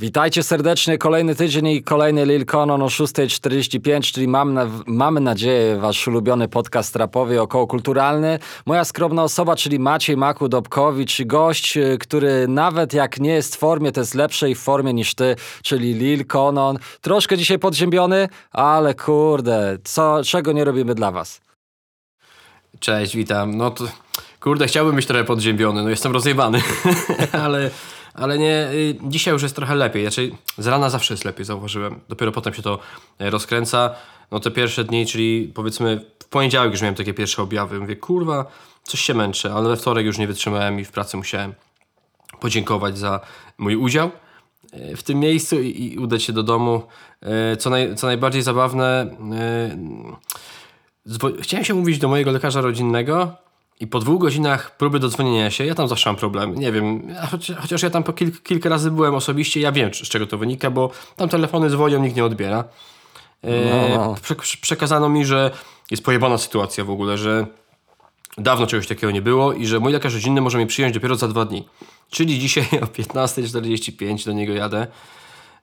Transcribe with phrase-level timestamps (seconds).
[0.00, 5.76] Witajcie serdecznie, kolejny tydzień i kolejny Lil Conon o 6.45, czyli mam na, mamy nadzieję
[5.76, 8.38] wasz ulubiony podcast rapowy okołokulturalny.
[8.66, 13.92] Moja skromna osoba, czyli Maciej Maku-Dobkowicz, gość, y, który nawet jak nie jest w formie,
[13.92, 16.78] to jest lepszej formie niż ty, czyli Lil Conon.
[17.00, 21.40] Troszkę dzisiaj podziębiony, ale kurde, co, czego nie robimy dla was?
[22.78, 23.56] Cześć, witam.
[23.56, 23.84] No to,
[24.40, 26.62] kurde, chciałbym być trochę podziębiony, no jestem rozjebany,
[27.44, 27.70] ale...
[28.14, 30.02] Ale nie, y, dzisiaj już jest trochę lepiej.
[30.02, 32.00] Znaczy, z rana zawsze jest lepiej, zauważyłem.
[32.08, 32.78] Dopiero potem się to
[33.18, 33.94] e, rozkręca.
[34.30, 37.80] No te pierwsze dni, czyli powiedzmy w poniedziałek już miałem takie pierwsze objawy.
[37.80, 38.46] Mówię, kurwa,
[38.82, 41.54] coś się męczę, ale we wtorek już nie wytrzymałem i w pracy musiałem
[42.40, 43.20] podziękować za
[43.58, 44.10] mój udział
[44.72, 46.82] e, w tym miejscu i, i udać się do domu.
[47.58, 49.16] Co, naj, co najbardziej zabawne,
[51.40, 53.36] chciałem się mówić do mojego lekarza rodzinnego,
[53.80, 56.54] i po dwóch godzinach próby dodzwonienia się, ja tam zawsze mam problem.
[56.54, 57.02] Nie wiem,
[57.60, 60.70] chociaż ja tam po kil, kilka razy byłem osobiście, ja wiem z czego to wynika,
[60.70, 62.64] bo tam telefony dzwonią, nikt nie odbiera.
[63.42, 64.14] E, no.
[64.22, 65.50] Prze przekazano mi, że
[65.90, 67.46] jest pojebana sytuacja w ogóle, że
[68.38, 71.28] dawno czegoś takiego nie było i że mój lekarz rodzinny może mnie przyjąć dopiero za
[71.28, 71.68] dwa dni.
[72.10, 74.86] Czyli dzisiaj o 15.45 do niego jadę.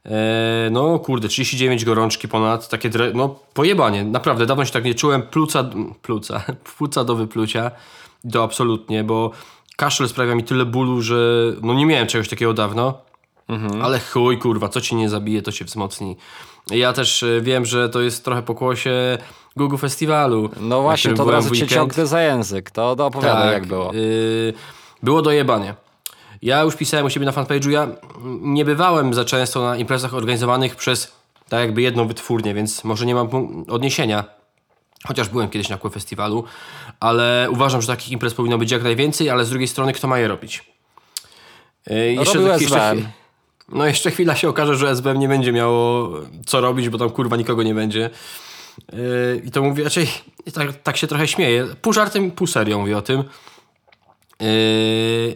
[0.05, 5.21] E, no kurde, 39 gorączki ponad, takie no pojebanie, naprawdę, dawno się tak nie czułem,
[5.21, 5.69] pluca,
[6.01, 6.43] pluca,
[6.77, 7.71] płuca do wyplucia
[8.31, 9.31] to absolutnie, bo
[9.75, 12.93] kaszel sprawia mi tyle bólu, że no nie miałem czegoś takiego dawno.
[13.47, 13.81] Mhm.
[13.81, 16.17] Ale chuj, kurwa, co ci nie zabije, to się wzmocni.
[16.71, 19.17] Ja też e, wiem, że to jest trochę pokłosie
[19.55, 20.49] Google Festiwalu.
[20.61, 22.71] No właśnie, to od razu cię ciągnę za język.
[22.71, 23.93] To opowiadaj tak, jak było.
[23.93, 24.53] Yy,
[25.03, 25.75] było dojebanie.
[26.41, 27.87] Ja już pisałem u siebie na fanpage'u, ja
[28.41, 31.17] nie bywałem za często na imprezach organizowanych przez
[31.49, 33.27] tak jakby jedną wytwórnię, więc może nie mam
[33.67, 34.36] odniesienia
[35.05, 36.43] Chociaż byłem kiedyś na Kłe Festiwalu,
[36.99, 40.19] ale uważam, że takich imprez powinno być jak najwięcej, ale z drugiej strony kto ma
[40.19, 40.71] je robić?
[41.87, 42.95] Yy, no jeszcze, tak, jeszcze,
[43.69, 46.09] no jeszcze chwila się okaże, że SBM nie będzie miało
[46.45, 48.09] co robić, bo tam kurwa nikogo nie będzie.
[48.93, 50.07] Yy, I to mówię, raczej
[50.53, 51.67] tak, tak się trochę śmieję.
[51.81, 53.23] Pół żartem, pół serią mówię o tym.
[54.39, 54.47] Yy,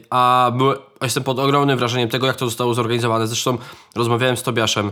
[0.09, 3.27] a byłem, jestem pod ogromnym wrażeniem tego, jak to zostało zorganizowane.
[3.27, 3.57] Zresztą
[3.95, 4.91] rozmawiałem z Tobiaszem,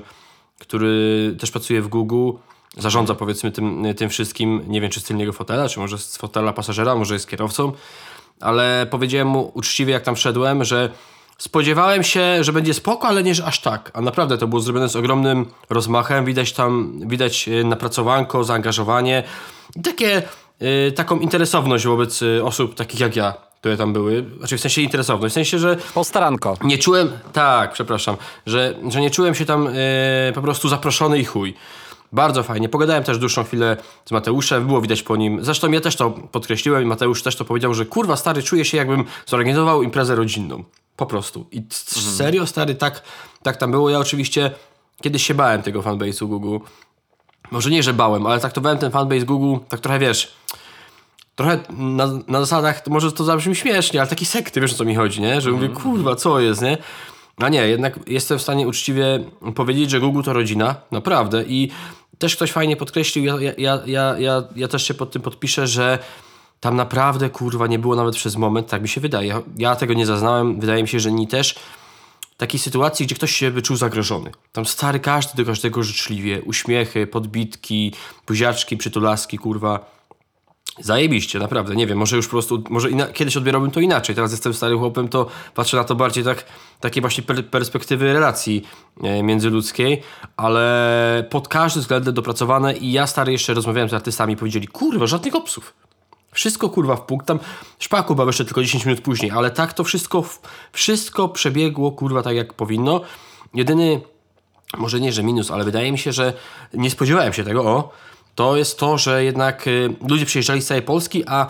[0.59, 2.31] który też pracuje w Google
[2.77, 6.53] zarządza powiedzmy tym, tym wszystkim, nie wiem czy z tylnego fotela, czy może z fotela
[6.53, 7.71] pasażera, może jest kierowcą,
[8.39, 10.89] ale powiedziałem mu uczciwie jak tam wszedłem, że
[11.37, 13.91] spodziewałem się, że będzie spoko, ale nie że aż tak.
[13.93, 19.23] A naprawdę to było zrobione z ogromnym rozmachem, widać tam, widać e, napracowanko, zaangażowanie
[19.75, 20.23] i takie,
[20.61, 24.81] y, taką interesowność wobec e, osób takich jak ja które tam były, znaczy w sensie
[24.81, 25.77] interesowność, w sensie, że...
[25.93, 26.57] Postaranko.
[26.63, 28.15] Nie czułem, tak, przepraszam,
[28.45, 29.71] że, że nie czułem się tam y,
[30.35, 31.55] po prostu zaproszony i chuj.
[32.11, 32.69] Bardzo fajnie.
[32.69, 35.43] Pogadałem też dłuższą chwilę z Mateuszem, było widać po nim.
[35.43, 38.77] Zresztą ja też to podkreśliłem i Mateusz też to powiedział, że kurwa stary, czuję się
[38.77, 40.63] jakbym zorganizował imprezę rodzinną.
[40.95, 41.45] Po prostu.
[41.51, 42.15] I mhm.
[42.15, 43.03] serio stary, tak,
[43.43, 43.89] tak tam było.
[43.89, 44.51] Ja oczywiście
[45.01, 46.57] kiedyś się bałem tego fanbase'u Google.
[47.51, 50.33] Może nie, że bałem, ale traktowałem ten fanbase Google tak trochę, wiesz,
[51.35, 54.85] trochę na, na zasadach, to może to zabrzmi śmiesznie, ale taki sekty, wiesz o co
[54.85, 55.41] mi chodzi, nie?
[55.41, 55.83] Że mówię, mhm.
[55.83, 56.77] kurwa, co jest, nie?
[57.37, 59.19] A nie, jednak jestem w stanie uczciwie
[59.55, 61.43] powiedzieć, że Google to rodzina, naprawdę.
[61.47, 61.71] I
[62.19, 65.99] też ktoś fajnie podkreślił, ja, ja, ja, ja, ja też się pod tym podpiszę, że
[66.59, 69.41] tam naprawdę kurwa nie było nawet przez moment, tak mi się wydaje.
[69.57, 71.55] Ja tego nie zaznałem, wydaje mi się, że ni też
[72.37, 74.31] takiej sytuacji, gdzie ktoś się wyczuł zagrożony.
[74.51, 77.93] Tam stary każdy do każdego życzliwie, uśmiechy, podbitki,
[78.27, 79.98] buziaczki, przytulaski, kurwa.
[80.81, 84.53] Zajebiście, naprawdę, nie wiem, może już po prostu, może kiedyś odbierałbym to inaczej, teraz jestem
[84.53, 86.45] starym chłopem, to patrzę na to bardziej tak,
[86.79, 88.63] takie właśnie per perspektywy relacji
[89.03, 90.01] e, międzyludzkiej,
[90.37, 95.35] ale pod każdym względem dopracowane i ja stary jeszcze rozmawiałem z artystami powiedzieli, kurwa, żadnych
[95.35, 95.73] obsów.
[96.31, 97.39] Wszystko kurwa w punkt, tam
[97.79, 100.23] szpaku chyba jeszcze tylko 10 minut później, ale tak to wszystko,
[100.71, 103.01] wszystko przebiegło kurwa tak jak powinno.
[103.53, 104.01] Jedyny,
[104.77, 106.33] może nie, że minus, ale wydaje mi się, że
[106.73, 107.91] nie spodziewałem się tego, o,
[108.39, 111.47] to jest to, że jednak y, ludzie przyjeżdżali z całej Polski, a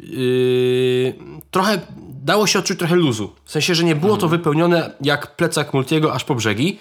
[0.00, 1.14] yy,
[1.50, 1.80] trochę
[2.22, 3.32] dało się odczuć trochę luzu.
[3.44, 4.30] W sensie, że nie było to mhm.
[4.30, 6.78] wypełnione jak plecak Multiego aż po brzegi.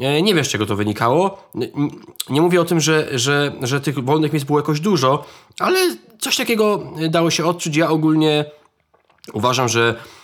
[0.00, 1.50] E, nie wiesz, czego to wynikało.
[2.30, 5.24] Nie mówię o tym, że, że, że tych wolnych miejsc było jakoś dużo,
[5.58, 7.76] ale coś takiego dało się odczuć.
[7.76, 8.44] Ja ogólnie
[9.32, 10.19] uważam, że y,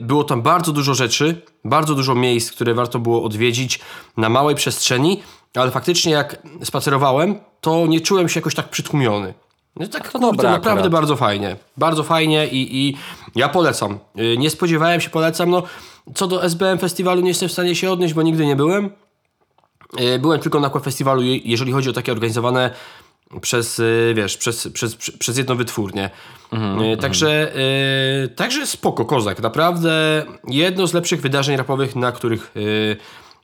[0.00, 3.80] było tam bardzo dużo rzeczy, bardzo dużo miejsc, które warto było odwiedzić
[4.16, 5.22] na małej przestrzeni,
[5.54, 9.34] ale faktycznie jak spacerowałem, to nie czułem się jakoś tak przytłumiony.
[9.76, 10.92] No tak dobra, naprawdę akurat.
[10.92, 11.56] bardzo fajnie.
[11.76, 12.96] Bardzo fajnie i, i
[13.34, 13.98] ja polecam.
[14.18, 15.50] Y, nie spodziewałem się, polecam.
[15.50, 15.62] No,
[16.14, 18.90] co do SBM Festiwalu nie jestem w stanie się odnieść, bo nigdy nie byłem.
[20.00, 22.70] Y, byłem tylko na Festiwalu, jeżeli chodzi o takie organizowane
[23.40, 26.10] przez, y, wiesz, przez, przez, przez jedną wytwórnię.
[26.52, 28.34] Mm, także, mm.
[28.36, 29.42] także spoko, kozak.
[29.42, 32.54] Naprawdę jedno z lepszych wydarzeń rapowych, na których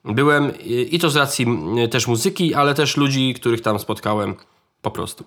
[0.05, 1.47] byłem i to z racji
[1.91, 4.35] też muzyki, ale też ludzi, których tam spotkałem
[4.83, 5.25] po prostu.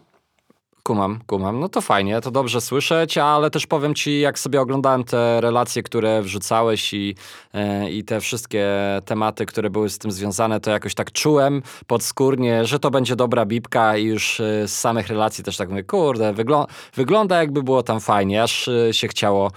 [0.88, 1.60] Kumam, kumam.
[1.60, 5.84] No to fajnie, to dobrze słyszeć, ale też powiem ci, jak sobie oglądałem te relacje,
[5.84, 7.16] które wrzucałeś i,
[7.54, 8.68] e, i te wszystkie
[9.06, 13.46] tematy, które były z tym związane, to jakoś tak czułem podskórnie, że to będzie dobra
[13.46, 17.84] bibka i już e, z samych relacji też tak mówię, kurde, wyglą wygląda jakby było
[17.84, 19.52] tam fajnie, aż e, się chciało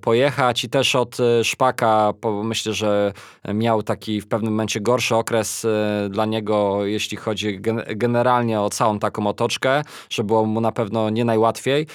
[0.00, 2.12] pojechać i też od e, Szpaka
[2.44, 3.12] myślę, że
[3.54, 7.60] miał taki w pewnym momencie gorszy okres e, dla niego, jeśli chodzi
[7.96, 11.86] generalnie o całą taką otoczkę, że było mu na pewno nie najłatwiej,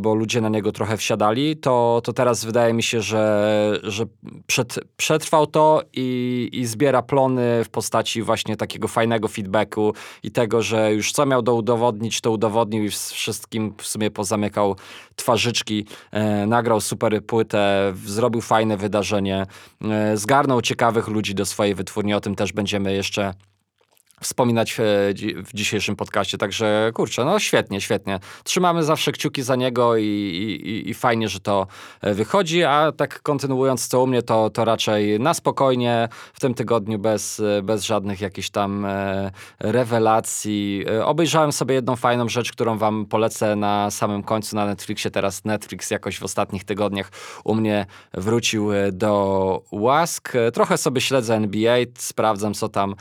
[0.00, 4.04] bo ludzie na niego trochę wsiadali, to, to teraz wydaje mi się, że, że
[4.46, 10.62] przed, przetrwał to i, i zbiera plony w postaci właśnie takiego fajnego feedbacku i tego,
[10.62, 14.76] że już co miał do udowodnić, to udowodnił i wszystkim w sumie pozamykał
[15.16, 15.86] twarzyczki,
[16.46, 19.46] nagrał super płytę, zrobił fajne wydarzenie,
[19.84, 22.14] e, zgarnął ciekawych ludzi do swojej wytwórni.
[22.14, 23.34] O tym też będziemy jeszcze
[24.22, 24.76] wspominać
[25.44, 26.38] w dzisiejszym podcaście.
[26.38, 28.20] Także kurczę, no świetnie, świetnie.
[28.44, 31.66] Trzymamy zawsze kciuki za niego i, i, i, fajnie, że to
[32.00, 36.54] e, wychodzi, a tak kontynuując co u mnie, to, to raczej na spokojnie w tym
[36.54, 40.84] tygodniu bez, e, bez żadnych jakichś tam e, rewelacji.
[41.04, 45.10] Obejrzałem sobie jedną fajną rzecz, którą wam polecę na samym końcu na Netflixie.
[45.10, 47.10] Teraz Netflix jakoś w ostatnich tygodniach
[47.44, 50.32] u mnie wrócił do łask.
[50.52, 52.94] Trochę sobie śledzę NBA, sprawdzam co tam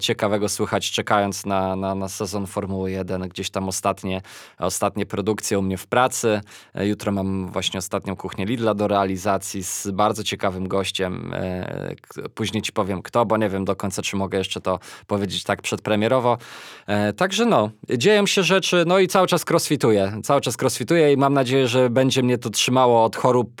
[0.00, 4.22] ciekawego słychać czekając na, na, na sezon Formuły 1, gdzieś tam ostatnie,
[4.58, 6.40] ostatnie produkcje u mnie w pracy.
[6.74, 11.34] E, jutro mam właśnie ostatnią kuchnię Lidla do realizacji z bardzo ciekawym gościem.
[11.34, 11.94] E,
[12.34, 15.62] później ci powiem kto, bo nie wiem do końca, czy mogę jeszcze to powiedzieć tak
[15.62, 16.38] przedpremierowo.
[16.86, 20.20] E, także no, dzieją się rzeczy, no i cały czas crossfituję.
[20.22, 23.60] Cały czas crossfituję i mam nadzieję, że będzie mnie to trzymało od chorób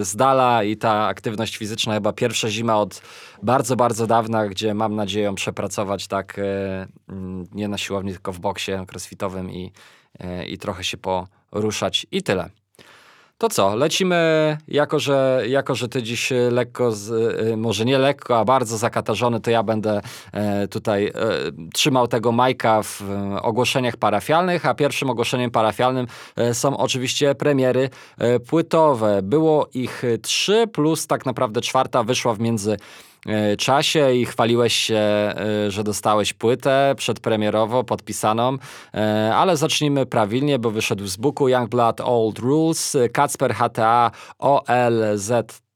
[0.00, 3.02] z dala i ta aktywność fizyczna chyba pierwsza zima od
[3.42, 6.86] bardzo, bardzo dawna, gdzie mam nadzieję przepracować tak e,
[7.52, 9.72] nie na siłowni, tylko w boksie crossfitowym i,
[10.20, 10.96] e, i trochę się
[11.50, 12.50] poruszać i tyle.
[13.38, 17.10] To co, lecimy, jako że, jako że ty dziś lekko, z,
[17.52, 20.00] e, może nie lekko, a bardzo zakatarzony, to ja będę
[20.70, 21.12] tutaj
[21.74, 23.02] trzymał tego Majka w
[23.42, 26.06] ogłoszeniach parafialnych, a pierwszym ogłoszeniem parafialnym
[26.52, 27.90] są oczywiście premiery
[28.48, 29.22] płytowe.
[29.22, 33.07] Było ich trzy, plus tak naprawdę czwarta wyszła w między E,
[33.58, 35.34] czasie i chwaliłeś się, e,
[35.70, 38.56] że dostałeś płytę przedpremierowo podpisaną,
[38.94, 45.67] e, ale zacznijmy prawilnie, bo wyszedł z buku Youngblood Old Rules, Kacper HTA OLZ E,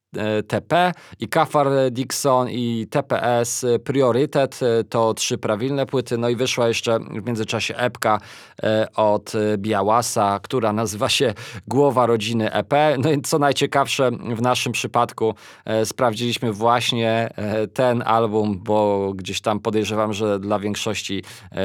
[0.46, 6.18] TP i Kafar Dixon i TPS Priorytet to trzy prawilne płyty.
[6.18, 8.20] No i wyszła jeszcze w międzyczasie epka
[8.62, 11.34] e, od Białasa, która nazywa się
[11.68, 12.74] Głowa Rodziny EP.
[12.98, 17.30] No i co najciekawsze w naszym przypadku e, sprawdziliśmy właśnie
[17.74, 21.22] ten album, bo gdzieś tam podejrzewam, że dla większości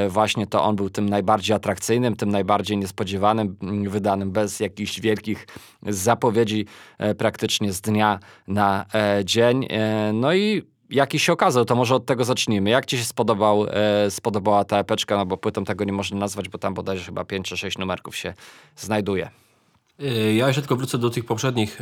[0.10, 3.58] właśnie to on był tym najbardziej atrakcyjnym, tym najbardziej niespodziewanym,
[3.88, 5.48] wydanym bez jakichś wielkich
[5.88, 6.66] zapowiedzi
[7.18, 9.68] praktycznie z dnia na e, dzień.
[9.70, 12.70] E, no i jaki się okazał, to może od tego zacznijmy.
[12.70, 16.50] Jak ci się spodobał, e, spodobała ta epeczka, no bo płytą tego nie można nazwać,
[16.50, 18.34] bo tam bodajże chyba 5 czy 6 numerków się
[18.76, 19.30] znajduje.
[20.36, 21.82] Ja jeszcze tylko wrócę do tych poprzednich,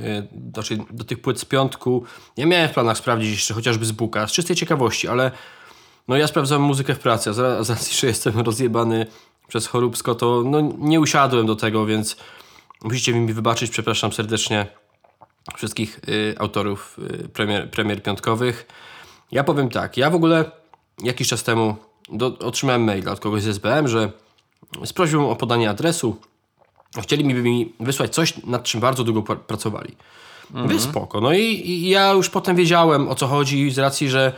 [0.53, 2.03] znaczy do tych płyt z piątku.
[2.37, 5.31] Ja miałem w planach sprawdzić jeszcze chociażby z Buka, z czystej ciekawości, ale
[6.07, 9.05] no ja sprawdzałem muzykę w pracy, a z racji, że jestem rozjebany
[9.47, 12.17] przez choróbsko, to no nie usiadłem do tego, więc
[12.83, 14.67] musicie mi wybaczyć, przepraszam serdecznie
[15.55, 18.67] wszystkich y, autorów y, premier, premier piątkowych.
[19.31, 20.51] Ja powiem tak, ja w ogóle
[21.03, 21.75] jakiś czas temu
[22.09, 24.11] do, otrzymałem maila od kogoś z SBM, że
[24.85, 26.17] z prośbą o podanie adresu
[27.01, 29.95] chcieli mi wysłać coś, nad czym bardzo długo pracowali.
[30.45, 30.65] Mhm.
[30.65, 31.21] Mówię, spoko.
[31.21, 34.33] No i, i, ja już potem wiedziałem o co chodzi z racji, że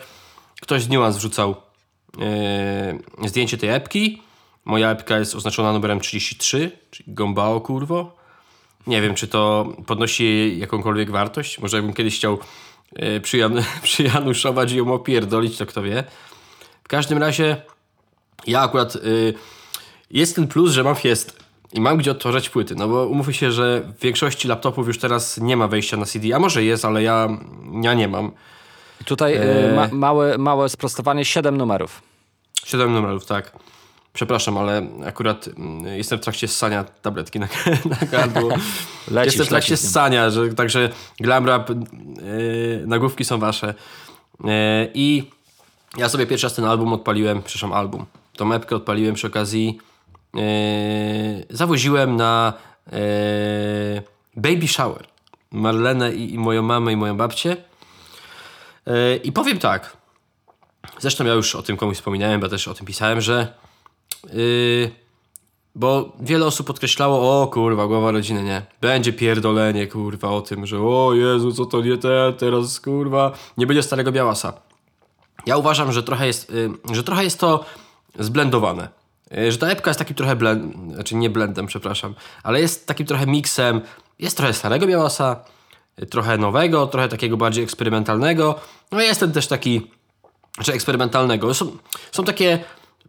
[0.61, 1.55] ktoś z Nuance wrzucał
[3.19, 4.21] yy, zdjęcie tej epki.
[4.65, 8.15] Moja epka jest oznaczona numerem 33, czyli Gombao kurwo.
[8.87, 11.59] Nie wiem, czy to podnosi jakąkolwiek wartość.
[11.59, 12.39] Może jakbym kiedyś chciał
[12.95, 16.03] yy, przyjan przyjanuszować i ją opierdolić, to kto wie.
[16.83, 17.61] W każdym razie
[18.47, 19.33] ja akurat yy,
[20.11, 21.39] jest ten plus, że mam fiest
[21.73, 25.37] i mam gdzie odtwarzać płyty, no bo umówmy się, że w większości laptopów już teraz
[25.37, 27.29] nie ma wejścia na CD, a może jest, ale ja,
[27.81, 28.31] ja nie mam.
[29.05, 32.01] Tutaj yy, ma małe, małe sprostowanie, 7 numerów.
[32.65, 33.51] 7 numerów, tak.
[34.17, 37.47] Przepraszam, ale akurat mm, jestem w trakcie ssania tabletki na,
[38.01, 38.49] na gardło.
[39.11, 39.89] lecisz, jestem w trakcie lecisz.
[39.89, 41.75] ssania, że, także glam rap, yy,
[42.87, 43.73] nagłówki są wasze.
[44.43, 44.49] Yy,
[44.93, 45.23] I
[45.97, 48.05] ja sobie pierwszy raz ten album odpaliłem, przepraszam, album.
[48.35, 49.79] Tą mapkę odpaliłem przy okazji.
[50.33, 50.41] Yy,
[51.49, 52.53] zawoziłem na
[52.91, 52.97] yy,
[54.35, 55.07] baby shower
[55.51, 57.57] Marlenę i, i moją mamę i moją babcię.
[59.23, 59.97] I powiem tak,
[60.99, 63.53] zresztą ja już o tym komuś wspominałem, bo też o tym pisałem, że
[64.33, 64.91] yy,
[65.77, 68.65] bo wiele osób podkreślało, o kurwa, głowa rodziny, nie.
[68.81, 73.67] Będzie pierdolenie, kurwa, o tym, że o Jezu, co to nie te, teraz, kurwa, nie
[73.67, 74.53] będzie starego Białasa.
[75.45, 77.65] Ja uważam, że trochę jest, y, że trochę jest to
[78.19, 78.89] zblendowane.
[79.37, 83.05] Y, że ta epka jest takim trochę blend, znaczy nie blendem, przepraszam, ale jest takim
[83.05, 83.81] trochę miksem,
[84.19, 85.39] jest trochę starego Białasa,
[86.01, 88.55] y, trochę nowego, trochę takiego bardziej eksperymentalnego,
[88.91, 89.91] no jest ten też taki,
[90.63, 91.53] czy eksperymentalnego.
[91.53, 91.77] Są,
[92.11, 92.59] są takie,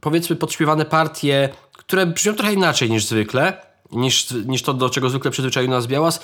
[0.00, 3.62] powiedzmy, podśpiewane partie, które brzmią trochę inaczej niż zwykle,
[3.92, 6.20] niż, niż to, do czego zwykle przyzwyczaił nas Białas.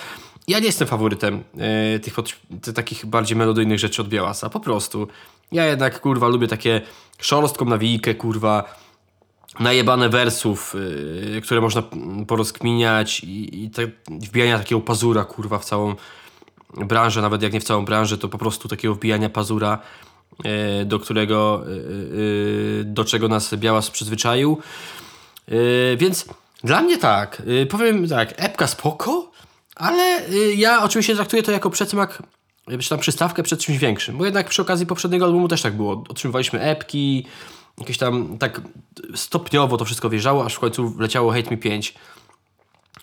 [0.49, 4.61] Ja nie jestem faworytem e, tych, pod, tych takich bardziej melodyjnych rzeczy od Białasa, po
[4.61, 5.09] prostu.
[5.53, 6.81] Ja jednak, kurwa, lubię takie
[7.19, 8.75] szorstką nawijkę, kurwa,
[9.61, 10.77] najebane wersów,
[11.35, 11.83] yy, które można
[12.27, 15.95] porozkminiać i, i te wbijania takiego pazura, kurwa, w całą
[16.77, 19.79] branżę, nawet jak nie w całą branżę, to po prostu takiego wbijania pazura,
[20.85, 24.59] do którego, yy, do czego nas Białas przyzwyczaił.
[25.97, 26.25] Więc
[26.65, 29.31] dla mnie tak, powiem tak, epka spoko,
[29.77, 30.23] ale
[30.57, 32.23] ja oczywiście traktuję to jako przedsmak,
[32.81, 36.05] czy tam przystawkę przed czymś większym, bo jednak przy okazji poprzedniego albumu też tak było.
[36.09, 37.27] Otrzymywaliśmy epki,
[37.79, 38.61] jakieś tam tak
[39.15, 41.95] stopniowo to wszystko wjeżdżało, aż w końcu wleciało Hate Me 5.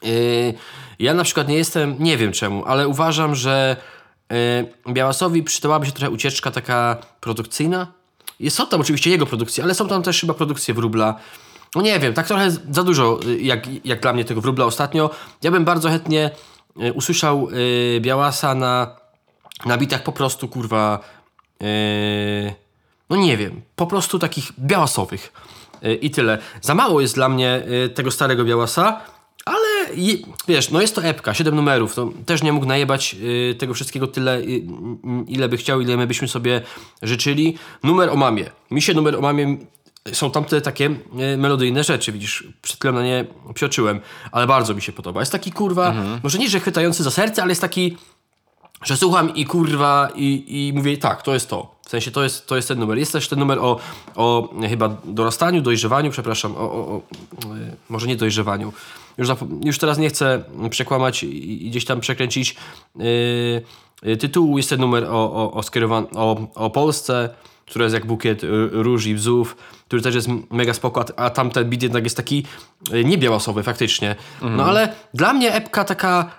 [0.04, 0.54] Yy,
[1.00, 3.78] ja na przykład nie jestem, nie wiem czemu, ale uważam, że
[4.90, 7.88] Białasowi przydałaby się trochę ucieczka taka produkcyjna.
[8.50, 11.16] Są tam oczywiście jego produkcje, ale są tam też chyba produkcje Wróbla.
[11.76, 15.10] No nie wiem, tak trochę za dużo yy, jak, jak dla mnie tego Wróbla ostatnio.
[15.42, 16.32] Ja bym bardzo chętnie
[16.76, 17.48] yy, usłyszał
[18.00, 18.96] Białasa na,
[19.66, 21.00] na bitach po prostu, kurwa...
[23.10, 25.34] No nie wiem, po prostu takich białasowych.
[26.02, 26.38] I tyle.
[26.62, 27.64] Za mało jest dla mnie
[27.96, 29.02] tego starego białasa,
[29.46, 29.96] ale
[30.48, 34.08] wiesz, no jest to epka, 7 numerów, to też nie mógł najebać yy, tego wszystkiego
[34.08, 34.62] tyle, yy,
[35.28, 36.62] ile by chciał, ile my byśmy sobie
[37.02, 37.58] życzyli.
[37.84, 38.46] Numer o mamie.
[38.72, 39.58] Mi się numer o mamie
[40.14, 40.84] są tamte takie
[41.16, 44.00] yy, melodyjne rzeczy, widzisz, przed chwilą na nie psioczyłem,
[44.32, 45.20] ale bardzo mi się podoba.
[45.20, 45.94] Jest taki kurwa,
[46.24, 47.98] może nie, że chwytający za serce, ale jest taki,
[48.84, 51.76] że słucham i kurwa i, i mówię tak, to jest to.
[51.86, 52.98] W sensie to jest, to jest ten numer.
[52.98, 53.80] Jest też ten numer o,
[54.16, 57.02] o chyba dorastaniu, dojrzewaniu, przepraszam, o, o, o
[57.56, 58.74] yy, może nie dojrzewaniu.
[59.18, 59.30] Już,
[59.64, 62.56] już teraz nie chcę przekłamać i, gdzieś tam przekręcić
[62.96, 64.58] yy, tytułu.
[64.58, 67.30] Jest ten numer o, o, o, skierowan- o, o Polsce,
[67.66, 68.42] która jest jak bukiet
[68.72, 69.56] róż i bzów,
[69.88, 72.46] który też jest mega spoko, a, tamten beat jednak jest taki
[73.06, 74.16] niebiałasowy faktycznie.
[74.42, 76.32] No ale dla mnie epka taka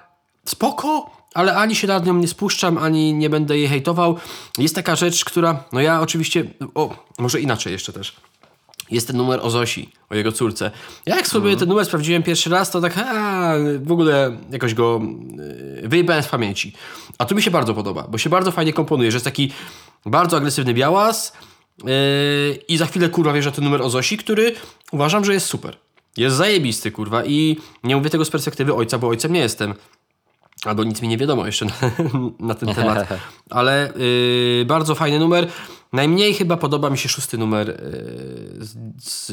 [0.44, 4.16] spoko, ale ani się nad nią nie spuszczam, ani nie będę jej hejtował.
[4.58, 8.16] Jest taka rzecz, która, no ja oczywiście, o, może inaczej jeszcze też.
[8.92, 10.70] Jest ten numer o Zosi, o jego córce.
[11.06, 15.00] Ja jak sobie ten numer sprawdziłem pierwszy raz, to tak a, w ogóle jakoś go
[15.82, 16.72] yy, wyjebałem z pamięci.
[17.18, 19.52] A tu mi się bardzo podoba, bo się bardzo fajnie komponuje, że jest taki
[20.06, 21.32] bardzo agresywny białas
[21.84, 21.90] yy,
[22.68, 24.54] i za chwilę kurwa wierzę ten numer o Zosi, który
[24.92, 25.76] uważam, że jest super.
[26.16, 29.74] Jest zajebisty, kurwa, i nie mówię tego z perspektywy ojca, bo ojcem nie jestem.
[30.64, 31.72] Albo nic mi nie wiadomo jeszcze na,
[32.48, 33.08] na ten temat.
[33.50, 35.48] Ale yy, bardzo fajny numer.
[35.92, 39.32] Najmniej chyba podoba mi się szósty numer yy, z, z,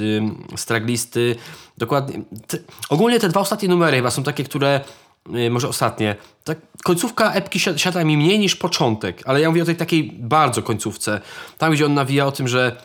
[0.55, 1.35] z traglisty.
[1.77, 2.21] Dokładnie.
[2.47, 2.57] Te,
[2.89, 4.81] ogólnie te dwa ostatnie numery chyba są takie, które.
[5.29, 6.15] Yy, może ostatnie.
[6.43, 10.11] Tak, końcówka epki si siada mi mniej niż początek, ale ja mówię o tej takiej
[10.19, 11.21] bardzo końcówce.
[11.57, 12.75] Tam, gdzie on nawija o tym, że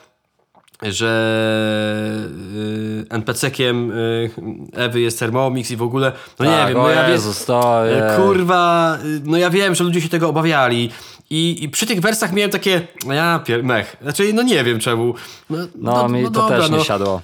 [0.81, 4.29] że yy, NPC-kiem yy,
[4.73, 7.45] Ewy jest Thermomix i w ogóle, no Tak, nie wiem, o no ja wiem, Jezus,
[7.45, 7.83] to
[8.17, 10.89] kurwa, no ja wiem, że ludzie się tego obawiali
[11.35, 13.63] i, i przy tych wersach miałem takie, no ja pier...
[13.63, 15.13] mech, znaczy no nie wiem czemu.
[15.49, 16.83] No, No, mi to dobra, też nie no.
[16.83, 17.21] siadło.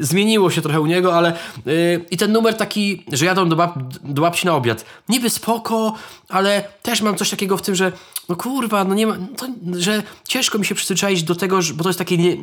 [0.00, 1.36] Zmieniło się trochę u niego, ale
[1.66, 4.84] yy, i ten numer taki, że jadą do, bab, do babci na obiad.
[5.08, 5.94] Niby spoko,
[6.28, 7.92] ale też mam coś takiego w tym, że
[8.28, 9.46] no kurwa, no nie ma, to,
[9.78, 12.36] że ciężko mi się przyzwyczaić do tego, że, bo to jest takie nie,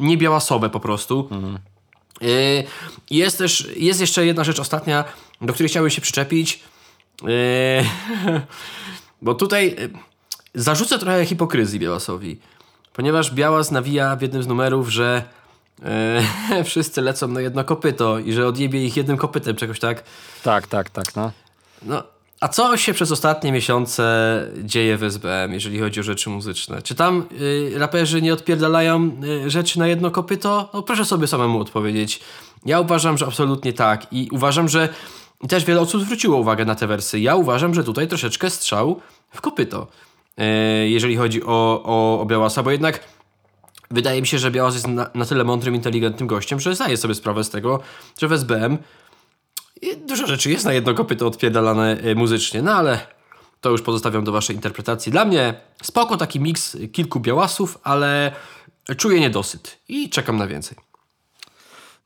[0.70, 1.30] po prostu.
[2.22, 2.64] Yy,
[3.10, 5.04] jest też, jest jeszcze jedna rzecz ostatnia,
[5.42, 6.60] do której chciałbym się przyczepić.
[7.24, 7.30] Yy,
[9.22, 10.07] bo tutaj yy,
[10.58, 12.40] zarzucę trochę hipokryzji Białasowi.
[12.94, 15.24] Ponieważ Białas nawija w jednym z numerów, że
[16.54, 20.04] yy, wszyscy lecą na jedno kopyto i że odjebie ich jednym kopytem, czegoś tak.
[20.44, 21.32] Tak, tak, tak, no.
[21.82, 22.04] No,
[22.40, 26.82] a co się przez ostatnie miesiące dzieje w SBM, jeżeli chodzi o rzeczy muzyczne?
[26.82, 29.12] Czy tam y, raperzy nie odpierdalają
[29.46, 30.70] y, rzeczy na jedno kopyto?
[30.74, 32.20] No proszę sobie samemu odpowiedzieć.
[32.66, 34.90] Ja uważam, że absolutnie tak i uważam, że
[35.44, 37.20] i też wiele osób zwróciło uwagę na te wersy.
[37.20, 39.88] Ja uważam, że tutaj troszeczkę strzał w kopyto,
[40.88, 43.00] jeżeli chodzi o, o, o Białasa, bo jednak
[43.92, 47.16] wydaje mi się, że Białas jest na, na tyle mądrym, inteligentnym gościem, że zdaje sobie
[47.16, 47.80] sprawę z tego,
[48.22, 48.78] że w SBM
[50.08, 53.00] dużo rzeczy jest na jedno kopyto odpierdalane y, muzycznie, no ale
[53.62, 55.12] to już pozostawiam do waszej interpretacji.
[55.12, 55.54] Dla mnie
[55.84, 58.32] spoko taki miks kilku białasów, ale
[58.98, 60.78] czuję niedosyt i czekam na więcej.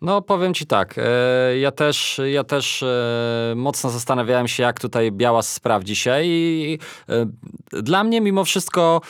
[0.02, 5.12] No powiem ci tak, e, ja też, ja też e, mocno zastanawiałem się, jak tutaj
[5.12, 6.80] Białas sprawdzi się i
[7.10, 7.26] e,
[7.72, 9.02] dla mnie mimo wszystko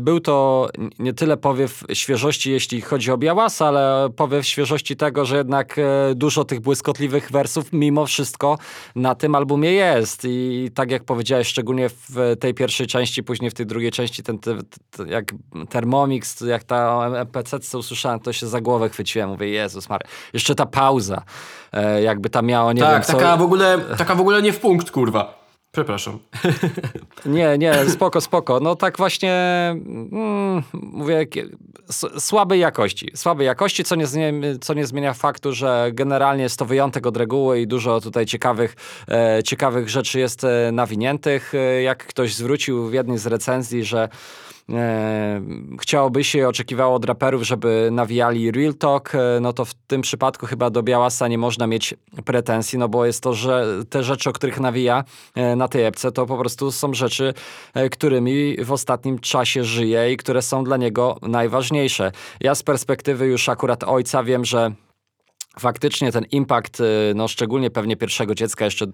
[0.00, 0.68] był to
[0.98, 5.80] nie tyle powiew świeżości, jeśli chodzi o Białasa, ale powiew świeżości tego, że jednak
[6.14, 8.58] dużo tych błyskotliwych wersów mimo wszystko
[8.96, 10.24] na tym albumie jest.
[10.24, 14.38] I tak jak powiedziałeś, szczególnie w tej pierwszej części, później w tej drugiej części, ten,
[14.38, 15.24] ten, ten jak
[15.68, 20.54] Thermomix, jak ta MPC, co usłyszałem, to się za głowę chwyciłem, mówię, Jezus Mary jeszcze
[20.54, 21.22] ta pauza,
[21.72, 23.12] e, jakby ta miała, nie tak, wiem, co...
[23.12, 25.42] taka w ogóle, taka w ogóle nie w punkt, kurwa.
[25.72, 26.18] Przepraszam.
[27.26, 28.60] Nie, nie, spoko, spoko.
[28.60, 29.32] No tak właśnie
[29.74, 31.26] mm, mówię,
[32.18, 33.10] słabej jakości.
[33.14, 34.06] Słabej jakości, co nie,
[34.60, 38.76] co nie zmienia faktu, że generalnie jest to wyjątek od reguły i dużo tutaj ciekawych,
[39.08, 41.54] e, ciekawych rzeczy jest e, nawiniętych.
[41.54, 44.08] E, jak ktoś zwrócił w jednej z recenzji, że
[45.80, 50.46] chciałoby się, oczekiwało od raperów, żeby nawijali real talk, e, no to w tym przypadku
[50.46, 54.32] chyba do Białasa nie można mieć pretensji, no bo jest to, że te rzeczy, o
[54.32, 55.04] których nawija
[55.34, 57.34] e, na tej epce, to po prostu są rzeczy,
[57.74, 62.12] e, którymi w ostatnim czasie żyje i które są dla niego najważniejsze.
[62.40, 64.72] Ja z perspektywy już akurat ojca wiem, że
[65.58, 68.86] faktycznie ten impact, y, no szczególnie pewnie pierwszego dziecka, jeszcze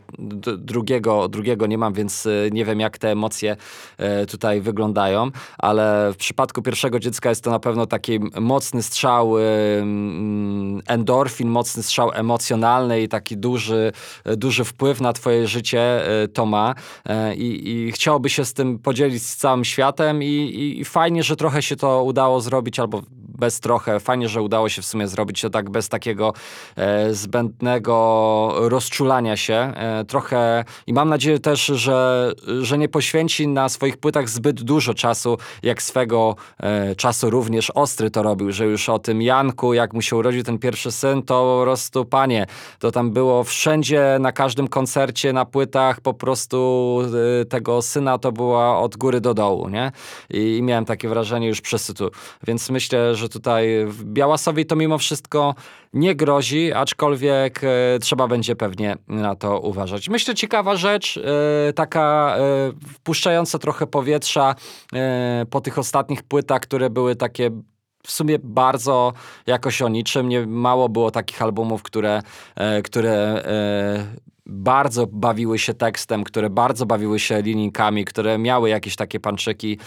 [0.59, 3.57] drugiego, drugiego nie mam, więc y, nie wiem jak te emocje
[4.23, 9.35] y, tutaj wyglądają, ale w przypadku pierwszego dziecka jest to na pewno taki mocny strzał
[10.87, 13.93] endorfin, mocny strzał emocjonalny i taki duży,
[14.37, 16.01] duży wpływ na twoje życie
[16.35, 16.75] to ma
[17.37, 21.63] i, i chciałoby się z tym podzielić z całym światem i, i fajnie, że trochę
[21.63, 23.03] się to udało zrobić, albo
[23.39, 26.33] bez trochę, fajnie, że udało się w sumie zrobić to tak bez takiego
[26.77, 29.55] e, zbędnego rozczulania się.
[29.55, 34.95] E, trochę i mam nadzieję też, że, że nie poświęci na swoich płytach zbyt dużo
[34.95, 39.95] czasu, jak swego e, czasu również Ostry to robił, że już o tym Janku, jak
[39.95, 42.47] mu się urodził ten pierwszy syn, to po prostu, panie,
[42.79, 46.99] to tam było wszędzie, na każdym koncercie, na płytach, po prostu
[47.41, 49.93] e, tego syna to była od góry do dołu, nie?
[50.31, 52.11] I, i miałem takie wrażenie już przesytu.
[52.47, 55.55] Więc myślę, że tutaj w Białasowi to mimo wszystko
[55.93, 60.09] nie grozi, aczkolwiek e, trzeba będzie pewnie na to uważać.
[60.09, 61.21] Myślę, ciekawa rzecz,
[61.69, 64.55] e, taka e, wpuszczająca trochę powietrza
[65.51, 67.51] po tych ostatnich płytach, które były takie
[68.07, 69.13] w sumie bardzo
[69.47, 70.29] jakoś o niczym.
[70.29, 72.23] Nie mało było takich albumów, które,
[72.85, 73.43] które
[74.49, 79.79] bardzo bawiły się tekstem, które bardzo bawiły się linijkami, które miały jakieś takie panczyki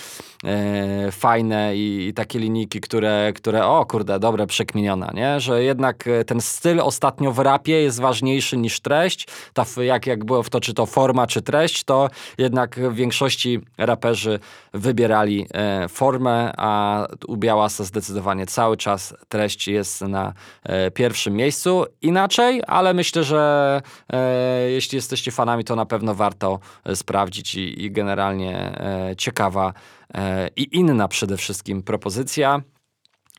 [0.43, 5.39] e, fajne i, i, takie linijki, które, które o kurde, dobre, przekminiona, nie?
[5.39, 9.28] Że jednak e, ten styl ostatnio w rapie jest ważniejszy niż treść.
[9.54, 13.60] Ta, jak, jak było w to, czy to forma, czy treść, to jednak w większości
[13.78, 14.39] raperzy
[14.74, 21.86] wybierali e, formę, a u Białasa zdecydowanie cały czas treść jest na e, pierwszym miejscu.
[22.02, 23.82] Inaczej, ale myślę, że
[24.13, 29.74] e, jeśli jesteście fanami, to na pewno warto e, sprawdzić i, i generalnie e, ciekawa
[30.14, 32.62] e, i inna przede wszystkim propozycja.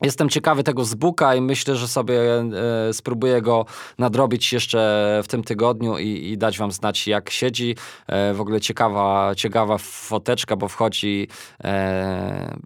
[0.03, 3.67] Jestem ciekawy tego z Booka i myślę, że sobie e, spróbuję go
[3.99, 7.77] nadrobić jeszcze w tym tygodniu i, i dać wam znać, jak siedzi.
[8.07, 11.29] E, w ogóle ciekawa, ciekawa foteczka, bo wchodzi
[11.65, 12.57] e, e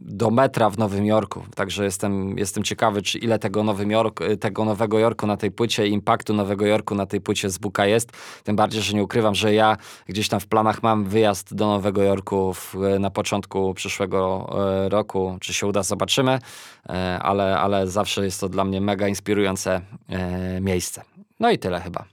[0.00, 1.42] do metra w Nowym Jorku.
[1.54, 5.86] Także jestem, jestem ciekawy, czy ile tego, Nowym Jork, tego Nowego Jorku na tej płycie
[5.86, 8.12] impaktu Nowego Jorku na tej płycie z Booka jest.
[8.44, 9.76] Tym bardziej, że nie ukrywam, że ja
[10.06, 14.50] gdzieś tam w planach mam wyjazd do Nowego Jorku w, na początku przyszłego
[14.84, 15.36] e, roku.
[15.40, 16.38] Czy się uda, zobaczymy.
[16.88, 21.02] E, ale, ale zawsze jest to dla mnie mega inspirujące e, miejsce.
[21.40, 22.04] No i tyle chyba.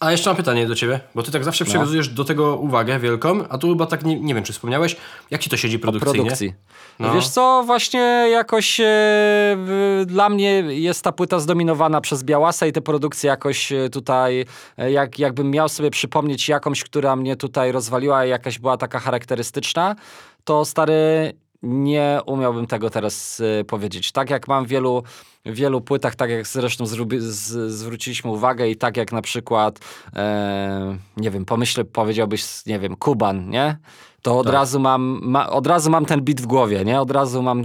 [0.00, 1.68] A jeszcze mam pytanie do ciebie, bo ty tak zawsze no.
[1.68, 4.96] przywiązujesz do tego uwagę wielką, a tu chyba tak nie, nie wiem, czy wspomniałeś,
[5.30, 6.20] jak ci to siedzi produkcyjnie?
[6.20, 6.54] O produkcji.
[6.98, 7.14] No.
[7.14, 8.86] Wiesz co, właśnie jakoś e,
[10.06, 14.44] dla mnie jest ta płyta zdominowana przez Białasa i te produkcje jakoś e, tutaj,
[14.90, 19.96] jak, jakbym miał sobie przypomnieć jakąś, która mnie tutaj rozwaliła, jakaś była taka charakterystyczna,
[20.44, 21.32] to stary
[21.64, 24.12] nie umiałbym tego teraz y, powiedzieć.
[24.12, 25.02] Tak jak mam w wielu,
[25.46, 29.78] wielu płytach, tak jak zresztą zrubi, z, zwróciliśmy uwagę i tak jak na przykład,
[30.16, 33.78] e, nie wiem, pomyślę, powiedziałbyś, nie wiem, Kuban, nie?
[34.22, 34.54] To od, tak.
[34.54, 37.00] razu mam, ma, od razu mam ten bit w głowie, nie?
[37.00, 37.64] Od razu mam,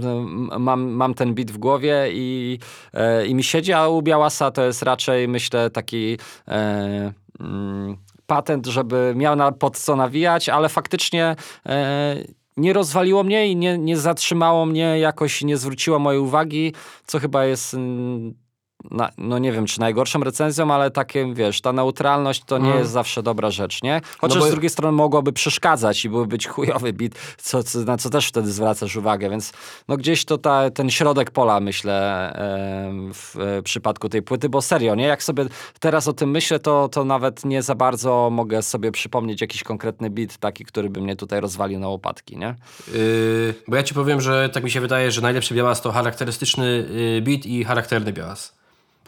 [0.58, 2.58] mam, mam ten bit w głowie i,
[2.94, 6.18] e, i mi siedzi, a u Białasa to jest raczej, myślę, taki...
[6.48, 11.36] E, mm, patent, żeby miał na, pod co nawijać, ale faktycznie
[11.66, 12.16] e,
[12.56, 16.72] nie rozwaliło mnie i nie, nie zatrzymało mnie, jakoś nie zwróciło mojej uwagi,
[17.06, 18.34] co chyba jest mm,
[18.90, 22.90] na, no nie wiem, czy najgorszą recenzją, ale takie, wiesz, ta neutralność to nie jest
[22.90, 24.00] zawsze dobra rzecz, nie?
[24.18, 27.78] Chociaż No bo- z drugiej strony mogłoby przeszkadzać i byłby być chujowy beat, co, co,
[27.78, 29.52] na co też wtedy zwracasz uwagę, więc
[29.88, 32.32] no gdzieś to ta, ten środek pola, myślę,
[32.88, 35.04] em, w e, przypadku tej płyty, bo serio, nie?
[35.04, 35.44] Jak sobie
[35.80, 40.10] teraz o tym myślę, to, to nawet nie za bardzo mogę sobie przypomnieć jakiś konkretny
[40.10, 42.54] beat taki, który by mnie tutaj rozwalił na łopatki, nie?
[42.94, 46.86] Yy, bo ja ci powiem, że tak mi się wydaje, że najlepszy białas to charakterystyczny
[46.90, 48.60] yy, beat i charakterny białas.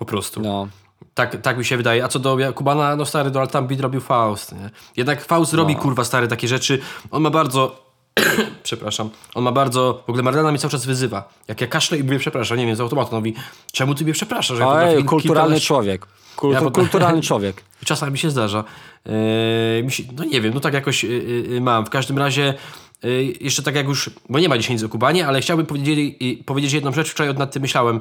[0.03, 0.41] Po prostu.
[0.41, 0.69] No.
[1.15, 2.05] Tak, tak mi się wydaje.
[2.05, 4.71] A co do Kubana, no stary, no tam beat robił Faust, nie?
[4.97, 6.79] Jednak Faust robi, kurwa, stary, takie rzeczy.
[7.11, 7.85] On ma bardzo...
[8.62, 9.11] przepraszam.
[9.35, 10.03] On ma bardzo...
[10.07, 11.29] W ogóle Marlena mnie cały czas wyzywa.
[11.49, 13.17] Jak ja kaszlę i mówię przepraszam, nie wiem, z automatu.
[13.17, 13.35] Mówi,
[13.73, 14.59] czemu ty mnie przepraszasz?
[14.59, 16.07] Ja Oj, kulturalny kilkanaście- człowiek.
[16.37, 17.62] Kultu, Ja po- Kulturalny człowiek.
[17.85, 18.65] Czasami się zdarza.
[19.07, 21.11] Yy, mi się, no nie wiem, no tak jakoś yy,
[21.49, 21.87] yy, mam.
[21.87, 22.55] W każdym razie
[23.03, 26.17] yy, jeszcze tak jak już, bo nie ma dzisiaj nic o Kubanie, ale chciałbym powiedzieć,
[26.21, 28.01] yy, powiedzieć jedną rzecz, wczoraj nad tym myślałem.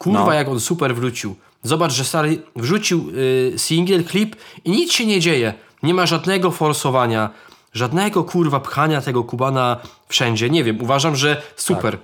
[0.00, 0.32] Kurwa, No.
[0.32, 1.36] jak on super wrócił.
[1.62, 5.54] Zobacz, że stary wrzucił yy, singiel, klip i nic się nie dzieje.
[5.82, 7.30] Nie ma żadnego forsowania,
[7.72, 9.76] żadnego kurwa pchania tego Kubana
[10.08, 10.50] wszędzie.
[10.50, 11.98] Nie wiem, uważam, że super.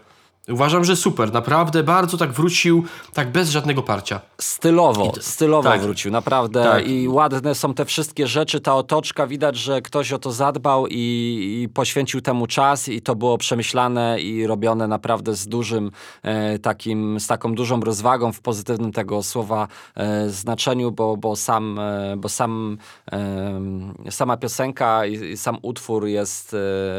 [0.48, 1.32] Uważam, że super.
[1.32, 4.20] Naprawdę bardzo tak wrócił, tak bez żadnego parcia.
[4.38, 5.80] Stylowo, stylowo tak.
[5.80, 6.64] wrócił, naprawdę.
[6.64, 6.88] Tak.
[6.88, 11.62] I ładne są te wszystkie rzeczy, ta otoczka, widać, że ktoś o to zadbał i,
[11.62, 15.90] i poświęcił temu czas i to było przemyślane i robione naprawdę z dużym
[16.22, 21.78] e, takim, z taką dużą rozwagą w pozytywnym tego słowa e, znaczeniu, bo, bo sam,
[21.78, 22.78] e, bo sam
[23.12, 26.54] e, sama piosenka i, i sam utwór jest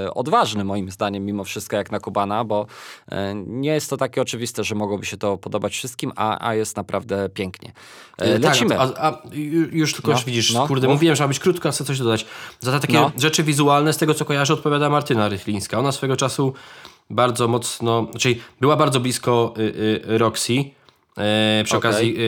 [0.05, 2.65] e, odważny moim zdaniem mimo wszystko jak na Kubana, bo
[3.12, 6.78] e, nie jest to takie oczywiste, że mogłoby się to podobać wszystkim, a, a jest
[6.78, 7.71] naprawdę pięknie.
[8.21, 8.76] E, E, Lecimy.
[8.76, 10.93] Tak, a, a ju- już tylko No, widzisz, no, kurde, mów.
[10.95, 12.26] mówiłem, że ma być krótko, a chcę coś dodać.
[12.60, 13.12] Za te takie No.
[13.17, 15.80] rzeczy wizualne, z tego co kojarzę, odpowiada Martyna Rychlińska.
[15.80, 16.54] Ona swego czasu
[17.10, 19.62] bardzo mocno, czyli była bardzo blisko y,
[20.12, 20.54] y, Roxy
[21.17, 21.89] e, przy Okej.
[21.91, 22.21] okazji y,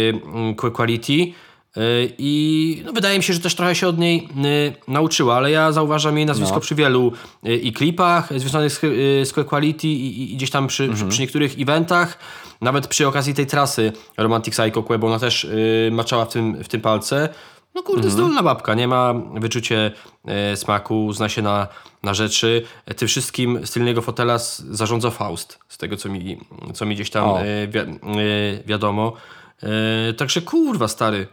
[0.52, 1.34] y, Qu- Quality.
[1.78, 5.52] Y, I no, wydaje mi się, że też trochę się od niej y, nauczyła, ale
[5.52, 6.62] ja zauważam jej nazwisko No.
[6.62, 7.12] przy wielu
[7.48, 8.80] y, i klipach związanych z,
[9.30, 11.10] z Quality i, i, gdzieś tam przy, Mhm.
[11.10, 12.18] przy, niektórych eventach.
[12.62, 15.48] Nawet przy okazji tej trasy Romantic Psycho Queb, ona też
[15.92, 17.30] maczała w tym, w tym palce.
[17.76, 18.14] No kurde, Mhm.
[18.14, 19.92] zdolna babka, nie ma wyczucie
[20.56, 21.68] smaku, zna się na,
[22.04, 22.64] na rzeczy.
[22.96, 24.38] Tym wszystkim z tylnego fotela
[24.70, 26.38] zarządza Faust, z tego co mi,
[26.74, 27.26] co mi gdzieś tam
[27.68, 27.80] wi-
[28.66, 29.14] wiadomo.
[30.18, 31.28] Także kurwa stary,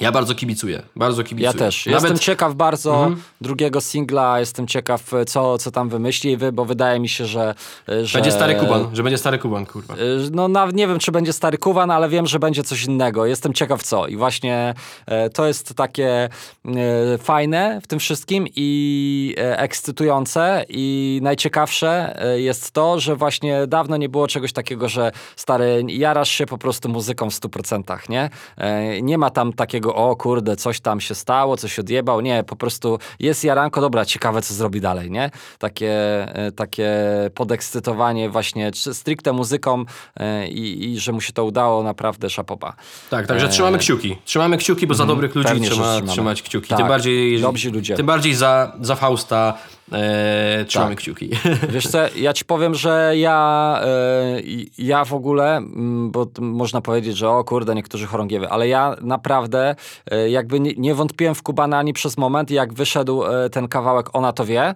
[0.00, 1.46] ja bardzo kibicuję, bardzo kibicuję.
[1.46, 1.86] Ja też.
[1.86, 7.00] Nawet, Jestem ciekaw bardzo drugiego singla, jestem ciekaw, co, co tam wymyśli, wy, bo wydaje
[7.00, 7.54] mi się, że.
[8.02, 9.94] że Będzie stary Kuban, że będzie stary Kuban, kurwa.
[9.94, 9.98] Y,
[10.32, 13.26] No, nawet nie wiem, czy będzie stary Kuban, ale wiem, że będzie coś innego.
[13.26, 14.06] Jestem ciekaw co.
[14.06, 14.74] I właśnie
[15.06, 16.28] e, to jest takie
[16.66, 23.66] e, fajne w tym wszystkim i e, ekscytujące i najciekawsze e, jest to, że właśnie
[23.66, 28.30] dawno nie było czegoś takiego, że stary, jarasz się po prostu muzyką w 100%, nie?
[28.56, 32.20] E, nie ma tam takiego, o kurde, coś tam się stało, coś odjebał.
[32.20, 35.30] Nie, po prostu jest jaranko, dobra, ciekawe, co zrobi dalej, nie?
[35.58, 35.92] Takie,
[36.36, 36.90] e, takie
[37.34, 39.84] podekscytowanie właśnie stricte muzyką
[40.16, 42.74] e, i, i że mu się to udało, naprawdę szapoba.
[43.10, 44.16] Tak, także trzymamy kciuki.
[44.24, 45.70] Trzymamy kciuki, bo za dobrych ludzi E, mhm.
[45.70, 46.68] pewnie, trzeba trzymać kciuki.
[46.68, 47.94] Tak, Tym bardziej, dobrzy ludzie.
[47.94, 49.58] Tym bardziej za, za Fausta
[49.92, 50.98] e, trzymamy Tak.
[50.98, 51.30] kciuki.
[51.74, 54.40] Wiesz co, ja ci powiem, że ja, e,
[54.78, 59.74] ja w ogóle, mm, bo można powiedzieć, że o kurde, niektórzy chorągiewy, ale ja naprawdę
[60.10, 64.06] e, jakby nie, nie wątpiłem w Kubana ani przez moment, jak wyszedł e, ten kawałek
[64.12, 64.74] Ona to wie,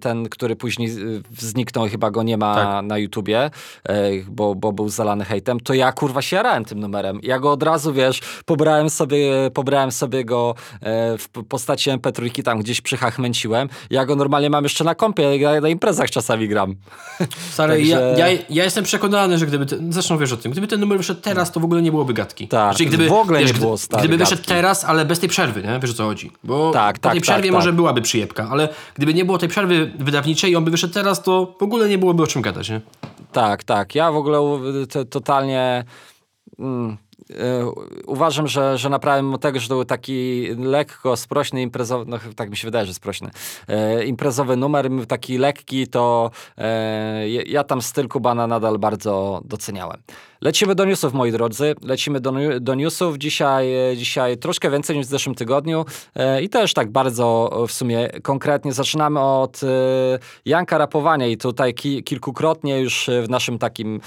[0.00, 0.94] ten, który później e,
[1.38, 2.84] zniknął, chyba go nie ma Tak.
[2.86, 3.50] na YouTubie,
[3.88, 7.20] e, bo, bo był zalany hejtem, to ja kurwa się jarałem tym numerem.
[7.22, 12.58] Ja go od razu, wiesz, pobrałem sobie, pobrałem sobie go e, w postaci MP3 tam
[12.58, 13.68] gdzieś przychachmęciłem.
[13.90, 16.74] Ja go normalnie mam jeszcze na kompie, ja na imprezach czasami gram.
[17.52, 20.66] Stary, Także- ja, ja, ja jestem przekonany, że gdyby, ten, zresztą wiesz o tym, gdyby
[20.66, 22.48] ten numer wyszedł teraz, to w ogóle nie byłoby gadki.
[22.48, 24.48] Tak, gdyby, w ogóle nie gdy- było, stary, Gdyby wyszedł gadki.
[24.54, 25.78] teraz, ale bez tej przerwy, nie?
[25.82, 26.32] Wiesz o co chodzi.
[26.44, 27.52] Bo Tak, po tak, tej tak, przerwie tak.
[27.54, 31.22] może byłaby przyjebka, ale gdyby nie było tej przerwy wydawniczej i on by wyszedł teraz,
[31.22, 32.80] to w ogóle nie byłoby o czym gadać, nie?
[33.32, 33.94] Tak, tak.
[33.94, 34.38] Ja w ogóle
[35.10, 35.84] totalnie
[36.58, 36.96] mm,
[37.30, 37.66] e,
[38.06, 42.50] uważam, że, że naprawiam mu tego, że to był taki lekko sprośny imprezowy, no tak
[42.50, 43.30] mi się wydaje, że sprośny,
[43.68, 50.02] e, imprezowy numer, taki lekki, to e, ja- ja tam styl Kubana nadal bardzo doceniałem.
[50.40, 51.74] Lecimy do newsów, moi drodzy.
[51.82, 53.18] Lecimy do, do newsów.
[53.18, 57.72] Dzisiaj, dzisiaj troszkę więcej niż w zeszłym tygodniu e, i też tak bardzo e, w
[57.72, 58.72] sumie konkretnie.
[58.72, 59.66] Zaczynamy od e,
[60.44, 64.00] Janka Rapowania i tutaj ki, kilkukrotnie już w naszym takim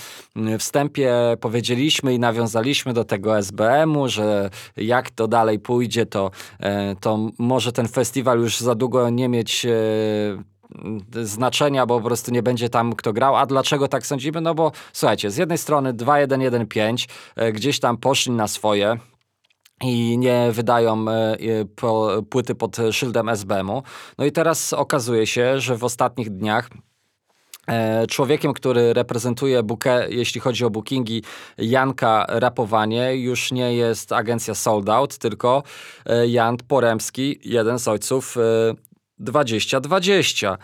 [0.60, 7.30] wstępie powiedzieliśmy i nawiązaliśmy do tego SBM-u, że jak to dalej pójdzie, to, e, to
[7.40, 9.66] może ten festiwal już za długo nie mieć
[11.24, 13.36] znaczenia, bo po prostu nie będzie tam kto grał.
[13.36, 14.42] A dlaczego tak sądzimy?
[14.42, 18.98] No bo słuchajcie, z jednej strony 2-1-1-5, e, gdzieś tam poszli na swoje
[19.84, 21.38] i nie wydają e,
[21.76, 23.84] po, płyty pod szyldem SBM-u.
[24.18, 26.70] No i teraz okazuje się, że w ostatnich dniach
[27.68, 31.24] e, Człowiekiem, który reprezentuje bukę, jeśli chodzi o bookingi
[31.58, 35.64] Janka Rapowanie, już nie jest agencja Sold Out, tylko
[36.06, 38.38] e, Jan Poremski, jeden z ojców
[39.20, 40.58] 2020.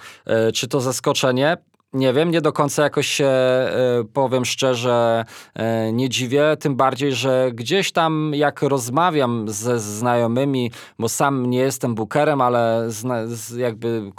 [0.54, 1.58] Czy to zaskoczenie?
[1.96, 3.70] Nie wiem, nie do końca jakoś się, e,
[4.14, 6.58] powiem szczerze, e, nie dziwię.
[6.60, 12.86] Tym bardziej, że gdzieś tam, jak rozmawiam ze znajomymi, bo sam nie jestem bookerem, ale
[12.88, 13.18] zna,
[13.58, 14.12] jakby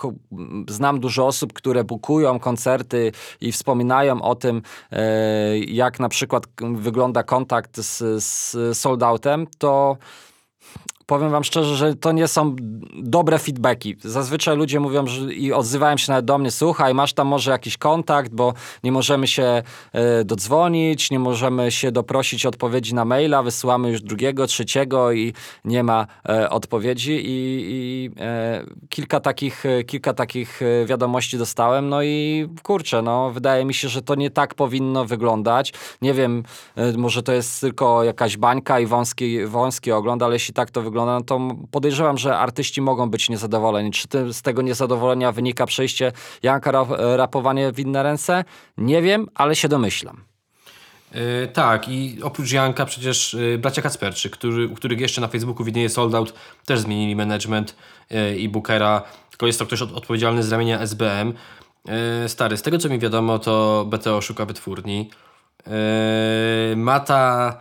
[0.68, 7.22] znam dużo osób, które bukują koncerty i wspominają o tym, e, jak na przykład wygląda
[7.22, 9.96] kontakt z, z sold outem, to
[11.06, 12.56] powiem wam szczerze, że to nie są
[13.02, 13.96] dobre feedbacki.
[14.00, 17.76] Zazwyczaj ludzie mówią że, i odzywają się nawet do mnie, słuchaj, masz tam może jakiś
[17.76, 23.90] kontakt, bo nie możemy się e, dodzwonić, nie możemy się doprosić odpowiedzi na maila, wysyłamy
[23.90, 25.32] już drugiego, trzeciego i
[25.64, 32.48] nie ma e, odpowiedzi i, i e, kilka, takich, kilka takich wiadomości dostałem, no i
[32.62, 35.72] kurczę, no wydaje mi się, że to nie tak powinno wyglądać.
[36.02, 36.42] Nie wiem,
[36.96, 40.95] może to jest tylko jakaś bańka i wąski, wąski ogląd, ale jeśli tak to wygląda,
[40.96, 43.90] wygląda, no to podejrzewam, że artyści mogą być niezadowoleni.
[43.90, 48.44] Czy z tego niezadowolenia wynika przejście Janka rapowanie w inne ręce?
[48.76, 50.24] Nie wiem, ale się domyślam.
[51.14, 55.64] Yy, tak, i oprócz Janka przecież yy, bracia Kacperczy, który, u których jeszcze na Facebooku
[55.64, 56.35] widnieje sold out,
[56.66, 57.76] też zmienili management
[58.11, 61.32] yy, i bookera, tylko jest to ktoś od, odpowiedzialny z ramienia SBM.
[62.26, 65.11] Stary, z tego co mi wiadomo, to BTO szuka wytwórni.
[66.76, 67.56] Mata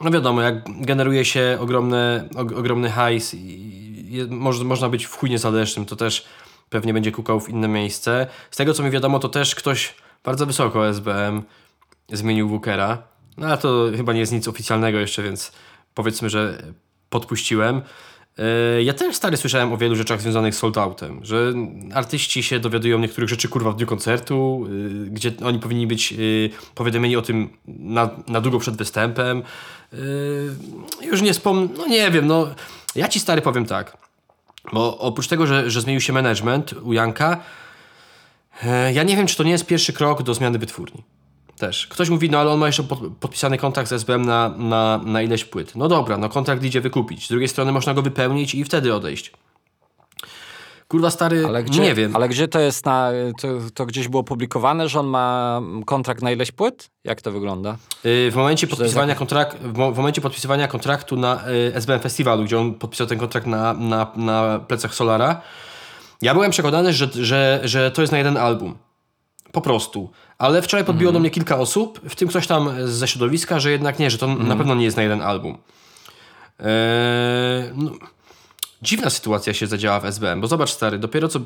[0.00, 5.86] no wiadomo, jak generuje się ogromny, ogromny hajs i może, można być w chuj niezależnym,
[5.86, 6.24] to też
[6.70, 8.26] pewnie będzie kukał w inne miejsce.
[8.50, 11.42] Z tego co mi wiadomo, to też ktoś bardzo wysoko SBM
[12.08, 13.02] zmienił Wookera.
[13.36, 15.52] No ale to chyba nie jest nic oficjalnego jeszcze, więc
[15.94, 16.62] powiedzmy, że
[17.10, 17.82] podpuściłem.
[18.40, 21.52] E, ja też stary słyszałem o wielu rzeczach związanych z sold outem, że
[21.94, 26.16] artyści się dowiadują niektórych rzeczy kurwa w dniu koncertu, e, gdzie oni powinni być e,
[26.74, 29.42] powiadomieni o tym na, na długo przed występem.
[31.02, 32.48] Już nie wspomnę, no nie wiem, no
[32.94, 33.96] ja ci stary powiem tak,
[34.72, 37.40] bo oprócz tego, że, że zmienił się management u Janka,
[38.92, 41.02] ja nie wiem, czy to nie jest pierwszy krok do zmiany wytwórni.
[41.60, 41.86] Też.
[41.86, 45.22] Ktoś mówi, no ale on ma jeszcze pod, podpisany kontrakt z SBM na, na, na
[45.22, 45.76] ileś płyt.
[45.76, 47.26] No dobra, no kontrakt idzie wykupić.
[47.26, 49.32] Z drugiej strony można go wypełnić i wtedy odejść.
[50.88, 52.16] Kurwa stary, ale gdzie, nie wiem.
[52.16, 56.30] Ale gdzie to jest na, to, to, gdzieś było publikowane, że on ma kontrakt na
[56.30, 56.90] ileś płyt?
[57.04, 57.76] Jak to wygląda?
[58.04, 62.74] Yy, w, momencie podpisywania kontrakt, w, momencie podpisywania kontraktu na y, SBM Festiwalu, gdzie on
[62.74, 65.40] podpisał ten kontrakt na, na, na plecach Solara,
[66.22, 68.74] ja byłem przekonany, że, że, że to jest na jeden album.
[69.52, 70.10] Po prostu.
[70.38, 71.14] Ale wczoraj podbiło mm.
[71.14, 74.26] do mnie kilka osób, w tym ktoś tam ze środowiska, że jednak nie, że to
[74.26, 74.48] mm.
[74.48, 75.58] na pewno nie jest na jeden album.
[76.58, 76.66] Eee,
[77.74, 77.90] no,
[78.82, 81.40] dziwna sytuacja się zadziała w SBM, bo zobacz stary, dopiero co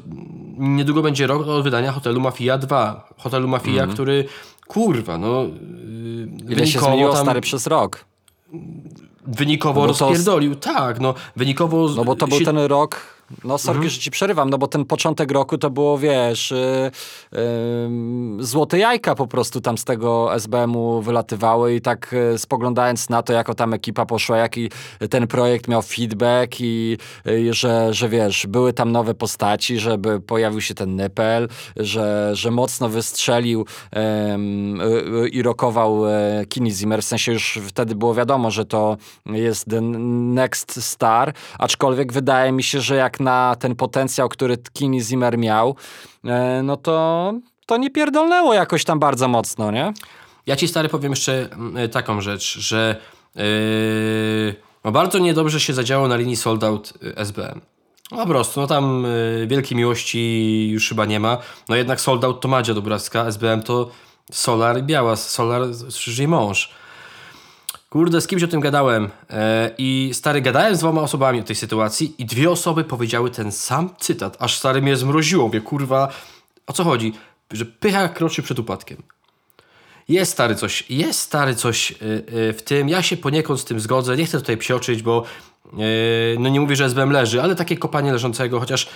[0.58, 3.08] niedługo będzie rok od wydania Hotelu Mafia 2.
[3.18, 3.94] Hotelu Mafia, mm.
[3.94, 4.24] który
[4.66, 8.04] kurwa, no yy, Ile się zmieniło tam, stary przez rok?
[9.26, 10.60] Wynikowo no rozpierdolił, to...
[10.74, 11.88] tak, no wynikowo...
[11.96, 13.13] No bo to był ten rok
[13.44, 13.90] no sorki, mhm.
[13.90, 16.90] że ci przerywam, no bo ten początek roku to było, wiesz, yy,
[18.38, 23.22] yy, złote jajka po prostu tam z tego SBM-u wylatywały i tak yy, spoglądając na
[23.22, 24.70] to, jako tam ekipa poszła, jaki
[25.10, 30.60] ten projekt miał feedback i y, że, że wiesz, były tam nowe postaci, żeby pojawił
[30.60, 33.66] się ten Nypel, że, że mocno wystrzelił
[35.24, 39.70] y, i rokował e, Kini Zimmer, w sensie już wtedy było wiadomo, że to jest
[39.70, 45.00] the next star, aczkolwiek wydaje mi się, że jak jak na ten potencjał, który Kini
[45.00, 45.76] Zimmer miał,
[46.24, 47.32] e, no to,
[47.66, 49.92] to nie pierdolnęło jakoś tam bardzo mocno, nie?
[50.46, 52.96] Ja ci stary powiem jeszcze mm, e, taką rzecz, że
[53.34, 57.60] yy, bardzo niedobrze się zadziało na linii sold out SBM.
[58.12, 59.06] No po prostu, no tam
[59.46, 61.38] wielkiej miłości już chyba nie ma.
[61.68, 63.90] No jednak sold out to Madzia Dubrawska, SBM to
[64.32, 65.16] Solar i Biała.
[65.16, 66.74] Solar, czyli mąż.
[67.94, 71.56] Kurde, z kimś o tym gadałem e, i stary, gadałem z dwoma osobami o tej
[71.56, 75.50] sytuacji i dwie osoby powiedziały ten sam cytat, aż stary mnie zmroziło.
[75.50, 76.08] Wie, kurwa,
[76.66, 77.12] o co chodzi?
[77.52, 79.02] Że pycha kroczy przed upadkiem.
[80.08, 82.88] Jest stary coś, jest stary coś e, e, w tym.
[82.88, 84.16] Ja się poniekąd z tym zgodzę.
[84.16, 85.24] Nie chcę tutaj psioczyć, bo
[86.38, 88.88] no nie mówię, że SBM leży, ale takie kopanie leżącego, chociaż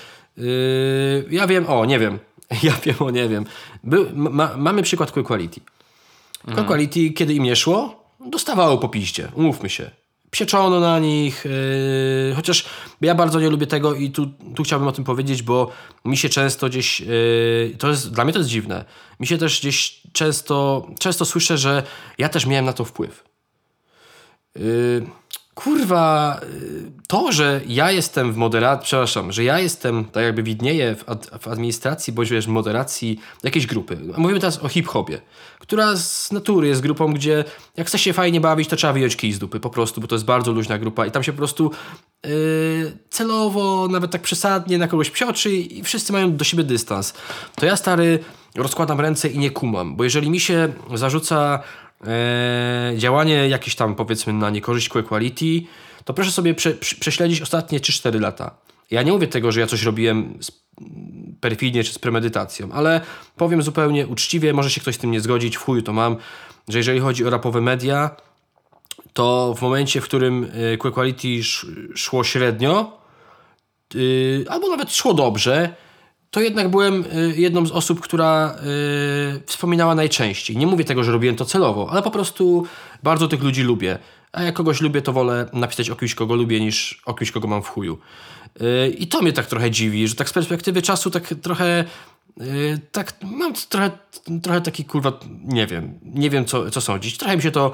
[1.30, 2.18] ja wiem, o, nie wiem.
[2.62, 3.44] Ja wiem, o, nie wiem.
[3.84, 5.60] Był, ma, mamy przykład Quick Quality.
[5.60, 6.66] Quick mhm.
[6.66, 9.90] Quality, kiedy im nie szło, dostawało po piździe, umówmy się.
[10.30, 12.64] psieczono na nich, yy, chociaż
[13.00, 15.70] ja bardzo nie lubię tego i tu, tu chciałbym o tym powiedzieć, bo
[16.04, 18.84] mi się często gdzieś, yy, to jest, dla mnie to jest dziwne,
[19.20, 21.82] mi się też gdzieś często, często słyszę, że
[22.18, 23.24] ja też miałem na to wpływ.
[24.56, 25.06] Yy,
[25.58, 26.40] kurwa,
[27.06, 31.30] to, że ja jestem w moderacji, przepraszam, że ja jestem, tak jakby widnieję w, ad,
[31.40, 33.98] w administracji, bądź wiesz, moderacji jakiejś grupy.
[34.16, 35.20] Mówimy teraz o hip-hopie,
[35.58, 37.44] która z natury jest grupą, gdzie
[37.76, 40.14] jak chce się fajnie bawić, to trzeba wyjąć kij z dupy po prostu, bo to
[40.14, 41.70] jest bardzo luźna grupa i tam się po prostu
[42.24, 42.30] yy,
[43.10, 47.14] celowo, nawet tak przesadnie na kogoś psioczy i wszyscy mają do siebie dystans.
[47.56, 48.18] To ja, stary,
[48.56, 51.62] rozkładam ręce i nie kumam, bo jeżeli mi się zarzuca
[52.96, 55.66] działanie jakieś tam powiedzmy na niekorzyść Quality,
[56.04, 58.58] to proszę sobie prze, prze, prześledzić ostatnie 3-4 lata.
[58.90, 60.38] Ja nie mówię tego, że ja coś robiłem
[61.40, 63.00] perfidnie czy z premedytacją, ale
[63.36, 66.16] powiem zupełnie uczciwie, może się ktoś z tym nie zgodzić, w chuju to mam,
[66.68, 68.10] że jeżeli chodzi o rapowe media,
[69.12, 71.42] to w momencie, w którym e, Quality
[71.94, 72.98] szło średnio,
[73.94, 75.74] yy, albo nawet szło dobrze,
[76.30, 78.56] to jednak byłem y, jedną z osób, która
[79.36, 80.56] y, wspominała najczęściej.
[80.56, 82.66] Nie mówię tego, że robiłem to celowo, ale po prostu
[83.02, 83.98] bardzo tych ludzi lubię.
[84.32, 87.48] A jak kogoś lubię, to wolę napisać o kimś, kogo lubię, niż o kimś, kogo
[87.48, 87.98] mam w chuju.
[88.60, 91.84] Y, I to mnie tak trochę dziwi, że tak z perspektywy czasu tak trochę
[92.92, 93.90] tak mam trochę,
[94.42, 95.12] trochę taki kurwa,
[95.44, 97.18] nie wiem, nie wiem co, co sądzić.
[97.18, 97.72] Trochę mi się to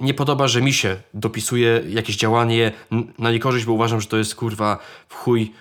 [0.00, 2.72] nie podoba, że mi się dopisuje jakieś działanie
[3.18, 5.52] na niekorzyść, bo uważam, że to jest kurwa w chuj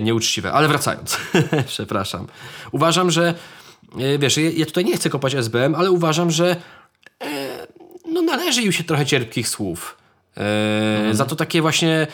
[0.00, 0.52] nieuczciwe.
[0.52, 1.18] Ale wracając,
[1.66, 2.26] przepraszam.
[2.72, 3.34] Uważam, że
[3.98, 6.56] e, wiesz, ja, tutaj nie chcę kopać SBM, ale uważam, że
[7.20, 7.66] e,
[8.12, 9.96] no należy im się trochę cierpkich słów.
[10.34, 11.14] Mm.
[11.14, 12.06] Za to takie właśnie,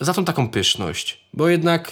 [0.00, 1.20] za tą taką pyszność.
[1.34, 1.90] Bo jednak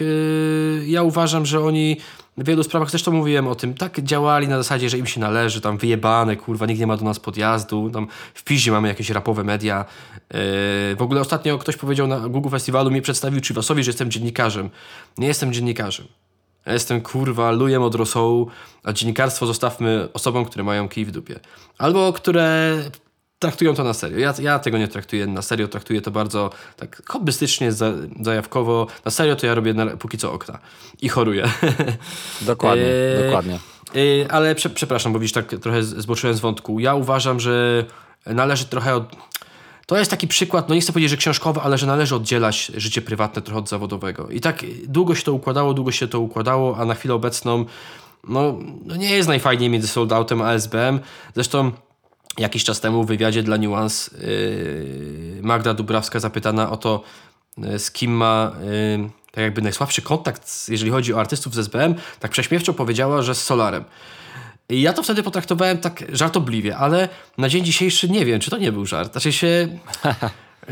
[0.86, 1.96] ja uważam, że oni
[2.38, 5.60] w wielu sprawach, to mówiłem o tym, tak działali na zasadzie, że im się należy,
[5.60, 9.44] tam wyjebane, kurwa, nikt nie ma do nas podjazdu, tam w piździe mamy jakieś rapowe
[9.44, 9.84] media.
[10.14, 10.38] Yy,
[10.96, 14.70] w ogóle ostatnio ktoś powiedział na Google Festiwalu, mnie przedstawił Chivasowi, że jestem dziennikarzem.
[15.18, 16.06] Nie jestem dziennikarzem.
[16.66, 18.50] Jestem, kurwa, lujem od rosołu,
[18.82, 21.40] a dziennikarstwo zostawmy osobom, które mają kij w dupie.
[21.78, 22.74] Albo które
[23.38, 24.18] traktują to na serio.
[24.18, 28.86] Ja, ja tego nie traktuję na serio, traktuję to bardzo tak hobbystycznie, za, zajawkowo.
[29.04, 30.58] Na serio to ja robię na, póki co okna
[31.02, 31.50] i choruję.
[32.40, 33.58] Dokładnie, e, dokładnie.
[33.94, 36.80] E, ale prze, przepraszam, bo widzisz, tak trochę zboczyłem z wątku.
[36.80, 37.84] Ja uważam, że
[38.26, 39.16] należy trochę od...
[39.86, 43.02] To jest taki przykład, no nie chcę powiedzieć, że książkowy, ale że należy oddzielać życie
[43.02, 44.28] prywatne trochę od zawodowego.
[44.28, 47.64] I tak długo się to układało, długo się to układało, a na chwilę obecną
[48.28, 51.00] no, no nie jest najfajniej między Soldoutem a SBM.
[51.34, 51.72] Zresztą
[52.38, 57.02] Jakiś czas temu w wywiadzie dla Nuance yy, Magda Dubrawska zapytana o to,
[57.58, 58.52] yy, z kim ma
[58.98, 63.34] yy, tak jakby najsłabszy kontakt, jeżeli chodzi o artystów z SBM, tak prześmiewczo powiedziała, że
[63.34, 63.84] z Solarem.
[64.68, 68.58] I ja to wtedy potraktowałem tak żartobliwie, ale na dzień dzisiejszy nie wiem, czy to
[68.58, 69.12] nie był żart.
[69.12, 69.68] Znaczy się...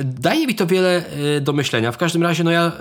[0.05, 1.05] Daje mi to wiele
[1.41, 1.93] do myślenia.
[1.93, 2.73] W każdym razie, no ja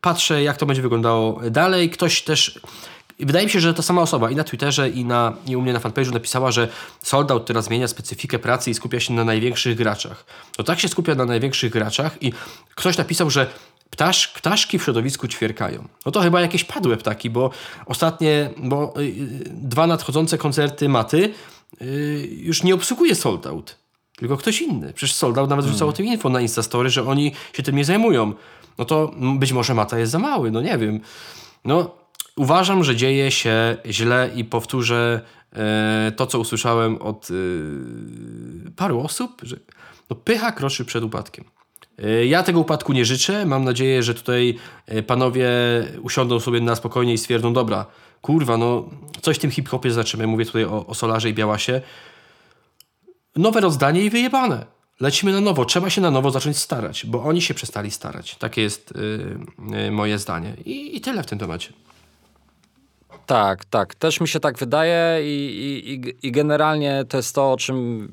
[0.00, 1.90] patrzę, jak to będzie wyglądało dalej.
[1.90, 2.60] Ktoś też
[3.18, 5.62] i wydaje mi się, że ta sama osoba i na Twitterze, i, na, i u
[5.62, 6.68] mnie na fanpage'u napisała, że
[7.02, 10.24] Soldout teraz zmienia specyfikę pracy i skupia się na największych graczach.
[10.56, 12.32] To tak się skupia na największych graczach i
[12.74, 13.46] ktoś napisał, że
[13.90, 15.88] ptasz, ptaszki w środowisku ćwierkają.
[16.06, 17.50] No to chyba jakieś padłe ptaki, bo
[17.86, 19.12] ostatnie, bo yy,
[19.50, 21.32] dwa nadchodzące koncerty Maty
[21.80, 21.86] yy,
[22.30, 23.76] już nie obsługuje Soldout,
[24.16, 24.92] tylko ktoś inny.
[24.92, 25.74] Przecież Soldout nawet hmm.
[25.74, 28.32] rzucał o tym info na Instastory, że oni się tym nie zajmują.
[28.78, 31.00] No to być może Mata jest za mały, no nie wiem.
[31.64, 31.90] No
[32.36, 35.20] Uważam, że dzieje się źle i powtórzę
[35.52, 39.56] e, to, co usłyszałem od e, paru osób, że
[40.10, 41.44] no, pycha kroczy przed upadkiem.
[41.98, 43.46] E, ja tego upadku nie życzę.
[43.46, 44.58] Mam nadzieję, że tutaj
[45.06, 45.48] panowie
[46.02, 47.86] usiądą sobie na spokojnie i stwierdzą, dobra,
[48.22, 48.88] kurwa, no
[49.22, 50.26] coś w tym hip-hopie zaczynamy.
[50.26, 51.80] Mówię tutaj o, o Solarze i Białasie.
[53.36, 54.66] Nowe rozdanie i wyjebane.
[55.00, 55.64] Lecimy na nowo.
[55.64, 58.36] Trzeba się na nowo zacząć starać, bo oni się przestali starać.
[58.36, 58.94] Takie jest
[59.72, 60.56] yy, moje zdanie.
[60.64, 61.72] I, I tyle w tym temacie.
[63.26, 63.94] Tak, tak.
[63.94, 68.08] Też mi się tak wydaje i, i, i generalnie to jest to, o czym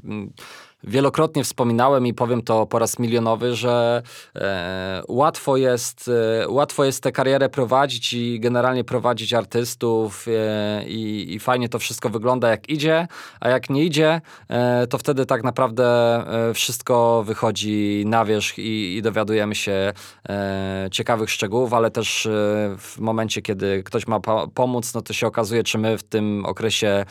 [0.83, 4.03] wielokrotnie wspominałem i powiem to po raz milionowy, że
[4.35, 6.09] e, łatwo, jest,
[6.43, 11.79] e, łatwo jest tę karierę prowadzić i generalnie prowadzić artystów e, i, i, fajnie to
[11.79, 13.07] wszystko wygląda jak idzie,
[13.39, 15.85] a jak nie idzie, e, to wtedy tak naprawdę
[16.49, 19.93] e, wszystko wychodzi na wierzch i, i dowiadujemy się
[20.29, 22.27] e, ciekawych szczegółów, ale też
[22.77, 26.45] w momencie, kiedy ktoś ma po pomóc, no to się okazuje, czy my w tym
[26.45, 27.05] okresie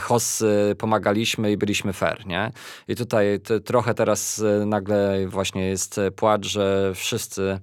[0.00, 0.42] HOS
[0.78, 2.52] pomagaliśmy i byliśmy fair, nie?
[2.88, 7.60] I tutaj tutaj trochę teraz e, nagle właśnie jest płacz, że wszyscy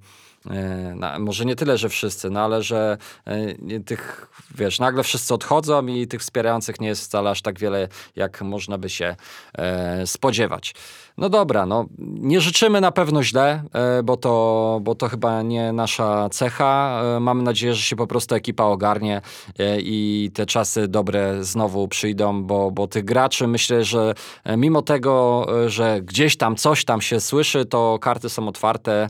[0.50, 5.34] e, na, może nie tyle, że wszyscy, no ale że e, tych, wiesz, nagle wszyscy
[5.34, 9.16] odchodzą i tych wspierających nie jest wcale aż tak wiele, jak można by się
[9.54, 10.76] e, spodziewać.
[11.20, 15.72] No dobra, no nie życzymy na pewno źle, e, bo to, bo to chyba nie
[15.74, 17.02] nasza cecha.
[17.18, 19.22] E, Mamy nadzieję, że się po prostu ekipa ogarnie
[19.60, 24.14] e, i te czasy dobre znowu przyjdą, bo, bo tych graczy myślę, że
[24.58, 29.10] mimo tego, że gdzieś tam coś tam się słyszy, to karty są otwarte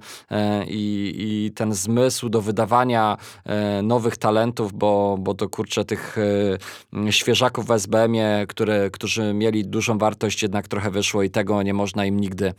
[0.68, 3.18] i, i ten zmysł do wydawania
[3.84, 6.18] nowych talentów, bo, bo to kurczę tych
[7.10, 11.97] świeżaków w SBM-ie, które, którzy mieli dużą wartość, jednak trochę wyszło i tego nie można
[12.06, 12.54] im nigdy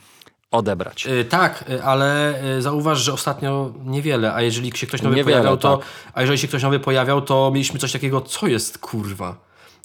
[0.51, 1.07] odebrać.
[1.07, 5.37] Y, tak, y, ale y, zauważ, że ostatnio niewiele, a jeżeli się ktoś nowy Niewiele,
[5.37, 5.87] pojawiał, to tak.
[6.15, 9.37] a jeżeli się ktoś nowy pojawiał, to mieliśmy coś takiego, co jest kurwa.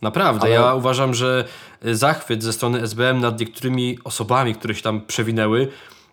[0.02, 1.46] Naprawdę, Ale- ja uważam, że
[1.82, 5.68] zachwyt ze strony SBM nad niektórymi osobami, które się tam przewinęły,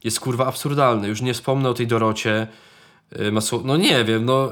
[0.04, 1.08] jest kurwa absurdalny.
[1.08, 2.46] Już nie wspomnę o tej Dorocie.
[3.32, 3.60] Masło...
[3.64, 4.50] No nie wiem, no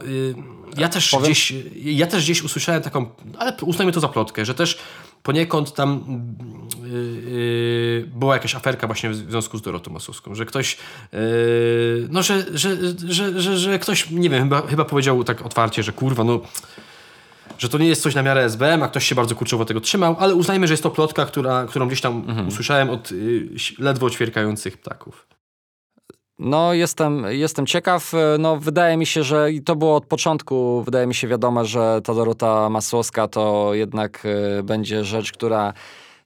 [0.76, 3.06] ja też Powiem- gdzieś ja też gdzieś usłyszałem taką,
[3.38, 4.78] ale uznajmy to za plotkę, że też
[5.22, 6.04] poniekąd tam
[6.88, 10.76] y, y, była jakaś aferka właśnie w związku z Dorotą Masłowską, że ktoś
[11.14, 11.18] y,
[12.10, 12.76] no, że, że,
[13.08, 16.40] że, że, że ktoś, nie wiem, chyba, chyba powiedział tak otwarcie, że kurwa, no
[17.58, 20.16] że to nie jest coś na miarę SBM, a ktoś się bardzo kurczowo tego trzymał,
[20.18, 24.78] ale uznajmy, że jest to plotka, która, którą gdzieś tam usłyszałem od y, ledwo ćwierkających
[24.78, 25.26] ptaków.
[26.38, 28.12] No, jestem, jestem ciekaw.
[28.38, 32.00] No, wydaje mi się, że i to było od początku, wydaje mi się wiadome, że
[32.04, 34.26] ta Dorota Masłowska to jednak
[34.62, 35.72] będzie rzecz, która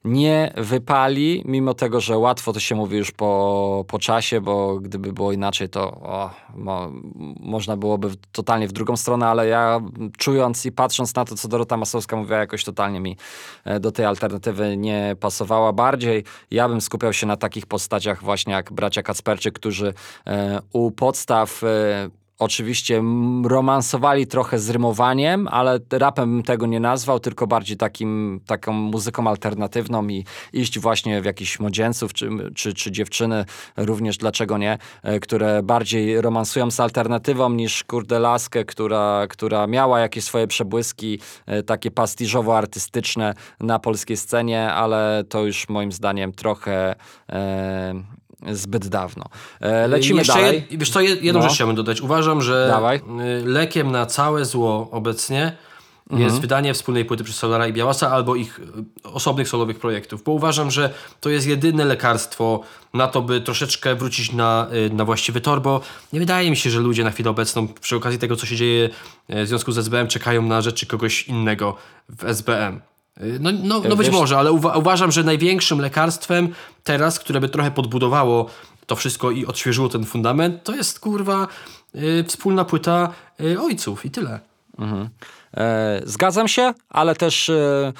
[0.03, 5.13] nie wypali, mimo tego, że łatwo to się mówi już po, po czasie, bo gdyby
[5.13, 6.91] było inaczej, to o, mo,
[7.39, 9.81] można byłoby totalnie w drugą stronę, ale ja
[10.17, 13.17] czując i patrząc na to, co Dorota Masłowska mówiła, jakoś totalnie mi
[13.65, 15.73] e, do tej alternatywy nie pasowała.
[15.73, 19.93] Bardziej ja bym skupiał się na takich postaciach właśnie jak bracia Kacperczyk, którzy
[20.27, 23.03] e, u podstaw e, Oczywiście
[23.45, 29.27] romansowali trochę z rymowaniem, ale rapem bym tego nie nazwał, tylko bardziej takim, taką muzyką
[29.27, 33.45] alternatywną i iść właśnie w jakichś młodzieńców czy, czy, czy dziewczyny,
[33.77, 39.99] również dlaczego nie, e, które bardziej romansują z alternatywą niż kurde laskę, która, która miała
[39.99, 46.95] jakieś swoje przebłyski e, takie pastiżowo-artystyczne na polskiej scenie, ale to już moim zdaniem trochę
[47.29, 49.25] e, zbyt dawno.
[49.61, 50.67] E, lecimy Jeszcze dalej.
[50.71, 51.41] Jed, wiesz co, jedną No.
[51.41, 52.01] rzecz chciałbym dodać.
[52.01, 52.97] Uważam, że Dawaj.
[52.97, 55.57] y, lekiem na całe zło obecnie
[56.11, 56.29] Mhm.
[56.29, 58.63] jest wydanie wspólnej płyty przez Solara i Białasa albo ich y,
[59.03, 62.59] osobnych solowych projektów, bo uważam, że to jest jedyne lekarstwo
[62.93, 65.81] na to, by troszeczkę wrócić na, y, na właściwy tor, bo
[66.13, 68.89] nie wydaje mi się, że ludzie na chwilę obecną przy okazji tego, co się dzieje
[69.29, 71.75] w związku z SBM, czekają na rzeczy kogoś innego
[72.09, 72.81] w SBM.
[73.21, 76.49] Y, No, no, no być Wiesz- może, ale uwa- uważam, że największym lekarstwem
[76.83, 78.49] teraz, które by trochę podbudowało
[78.85, 81.47] to wszystko i odświeżyło ten fundament, to jest kurwa
[81.95, 83.09] y, wspólna płyta
[83.41, 84.39] y, ojców i tyle.
[84.79, 85.09] E,
[86.05, 87.93] zgadzam się, ale też e,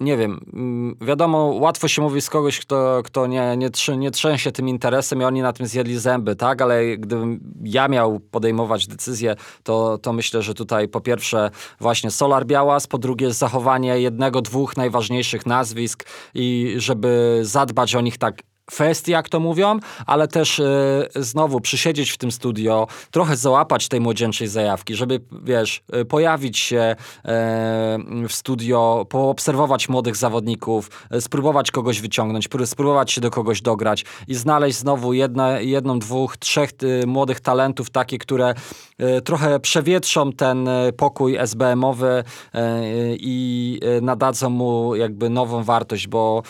[0.00, 4.52] nie wiem, mm, wiadomo, łatwo się mówi z kogoś, kto, kto nie, nie, nie trzęsie
[4.52, 6.62] tym interesem i oni na tym zjedli zęby, tak?
[6.62, 12.46] Ale gdybym ja miał podejmować decyzję, to, to myślę, że tutaj po pierwsze właśnie Solar
[12.46, 19.08] Białas, po drugie zachowanie jednego, dwóch najważniejszych nazwisk i żeby zadbać o nich tak fest,
[19.08, 20.64] jak to mówią, ale też e,
[21.14, 26.78] znowu przysiedzieć w tym studio, trochę załapać tej młodzieńczej zajawki, żeby, wiesz, e, pojawić się
[26.78, 26.96] e,
[28.28, 30.90] w studio, poobserwować młodych zawodników,
[31.20, 36.36] spróbować kogoś wyciągnąć, pró- spróbować się do kogoś dograć i znaleźć znowu jedne, jedną, dwóch,
[36.36, 36.70] trzech
[37.06, 38.54] młodych talentów, takie, które
[39.24, 42.24] trochę przewietrzą ten pokój SBM-owy
[43.18, 46.42] i nadadzą mu jakby nową wartość, bo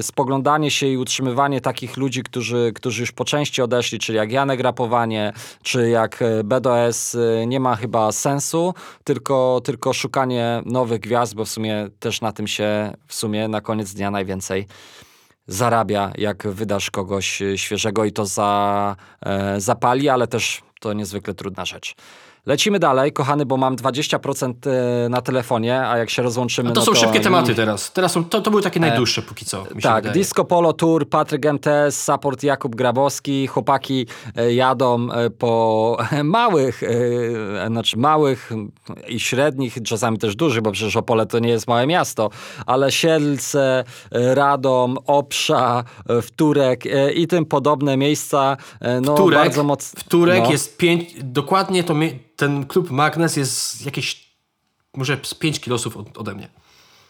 [0.00, 4.60] spoglądanie się i utrzymywanie takich ludzi, którzy, którzy już po części odeszli, czyli jak Janek
[4.60, 5.32] Rapowanie,
[5.62, 8.74] czy jak e, BDS, e, nie ma chyba sensu,
[9.04, 13.60] tylko, tylko szukanie nowych gwiazd, bo w sumie też na tym się w sumie na
[13.60, 14.66] koniec dnia najwięcej
[15.46, 18.96] zarabia, jak wydasz kogoś e, świeżego i to za,
[19.58, 21.94] zapali, ale też to niezwykle trudna rzecz.
[22.46, 26.70] Lecimy dalej, kochany, bo mam 20% e, na telefonie, a jak się rozłączymy...
[26.70, 27.92] A to no są szybkie i- tematy teraz.
[27.92, 30.12] Teraz są, to, to były takie najdłuższe póki co, mi tak.
[30.12, 33.46] Disco Polo Tour, Patryk MTS, support Jakub Grabowski.
[33.46, 38.50] Chłopaki e, jadą e, po małych, e, znaczy małych
[39.08, 42.30] i średnich, czasami też dużych, bo przecież Opole to nie jest małe miasto,
[42.66, 48.56] ale Siedlce, e, Radom, Obsza, e, Wtórek e, i tym podobne miejsca.
[48.80, 50.00] e, No, Turek, bardzo mocno.
[50.00, 50.50] w Turek no.
[50.50, 54.32] jest pięć, dokładnie to mie- ten klub Magnes jest jakieś
[54.94, 56.48] może z 5 kilosów od, ode mnie.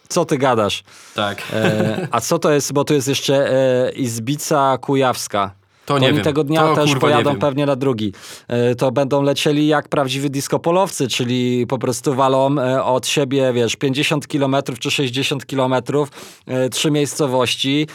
[0.09, 0.83] Co ty gadasz?
[1.15, 1.41] Tak.
[1.53, 5.51] E, a co to jest, bo tu jest jeszcze e, Izbica Kujawska.
[5.85, 6.23] To nie oni wiem.
[6.23, 8.13] tego dnia To, też pojadą pewnie na drugi.
[8.47, 13.75] E, To będą lecieli jak prawdziwi diskopolowcy, czyli po prostu walą e, od siebie, wiesz,
[13.75, 15.73] 50 km czy 60 km,
[16.47, 17.87] e, trzy miejscowości,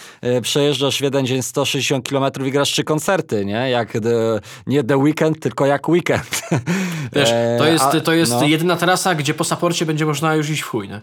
[0.42, 3.70] przejeżdżasz w jeden dzień 160 km i grasz trzy koncerty, nie?
[3.70, 6.42] Jak the, nie The Weekend, tylko jak Weekend.
[7.16, 8.42] Wiesz, to jest, a- to jest no.
[8.42, 11.00] jedyna trasa, gdzie po saporcie będzie można już iść w chuj, nie?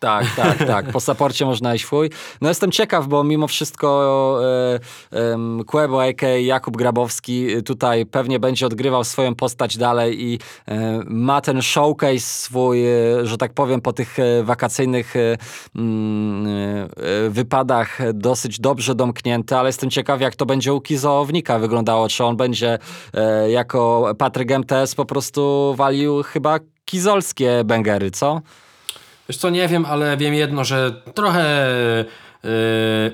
[0.00, 0.92] Tak, tak, tak.
[0.92, 2.10] Po saporcie można iść fuj.
[2.40, 4.40] No jestem ciekaw, bo mimo wszystko
[5.12, 6.28] e, Kłebo, a.k.a.
[6.28, 10.38] Jakub Grabowski y, tutaj pewnie będzie odgrywał swoją postać dalej i
[10.68, 15.36] e, ma ten showcase swój, e, że tak powiem, po tych e, wakacyjnych e,
[15.76, 21.58] mm, e, wypadach e, dosyć dobrze domknięty, ale jestem ciekaw, jak to będzie u Kizoownika
[21.58, 22.08] wyglądało.
[22.08, 22.78] Czy on będzie
[23.14, 28.40] e, jako Patryk MTS po prostu walił chyba kizolskie bęgery, co?
[29.28, 31.74] Wiesz co, nie wiem, ale wiem jedno, że trochę
[32.44, 32.50] yy,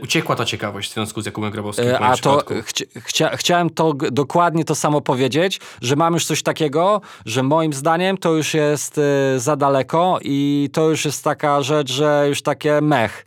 [0.02, 1.84] uciekła ta ciekawość w związku z Jakubem Grabowskim.
[1.84, 6.42] moim A to chcia, chcia, chciałem to dokładnie to samo powiedzieć, że mam już coś
[6.42, 11.62] takiego, że moim zdaniem to już jest e, za daleko i to już jest taka
[11.62, 13.24] rzecz, że już takie mech.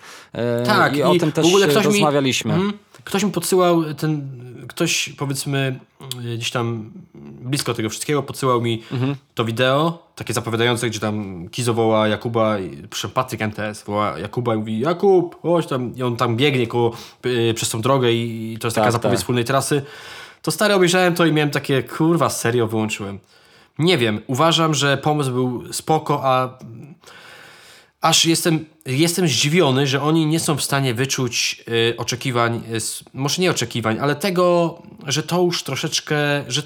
[0.66, 2.54] Tak, I o tym też w ogóle ktoś rozmawialiśmy.
[2.54, 2.78] Mi, mm,
[3.08, 4.30] ktoś mi podsyłał ten,
[4.68, 5.80] ktoś powiedzmy
[6.26, 6.92] y, gdzieś tam
[7.42, 9.16] blisko tego wszystkiego podsyłał mi Mhm.
[9.36, 12.56] to wideo, takie zapowiadające, gdzie tam Kizo woła Jakuba,
[12.90, 16.92] przepraszam, Patryk MTS woła Jakuba i mówi Jakub, chodź tam i on tam biegnie koło,
[17.26, 19.20] y, przez tą drogę i, i to jest taka Tak, zapowiedź tak.
[19.24, 19.82] wspólnej trasy.
[20.42, 23.20] To stary obejrzałem to i miałem takie, kurwa, serio wyłączyłem.
[23.80, 26.58] Nie wiem, uważam, że pomysł był spoko, a
[28.08, 32.80] aż jestem, jestem zdziwiony, że oni nie są w stanie wyczuć y, oczekiwań, y,
[33.14, 34.76] może nie oczekiwań, ale tego,
[35.08, 36.16] że to już troszeczkę,
[36.48, 36.62] że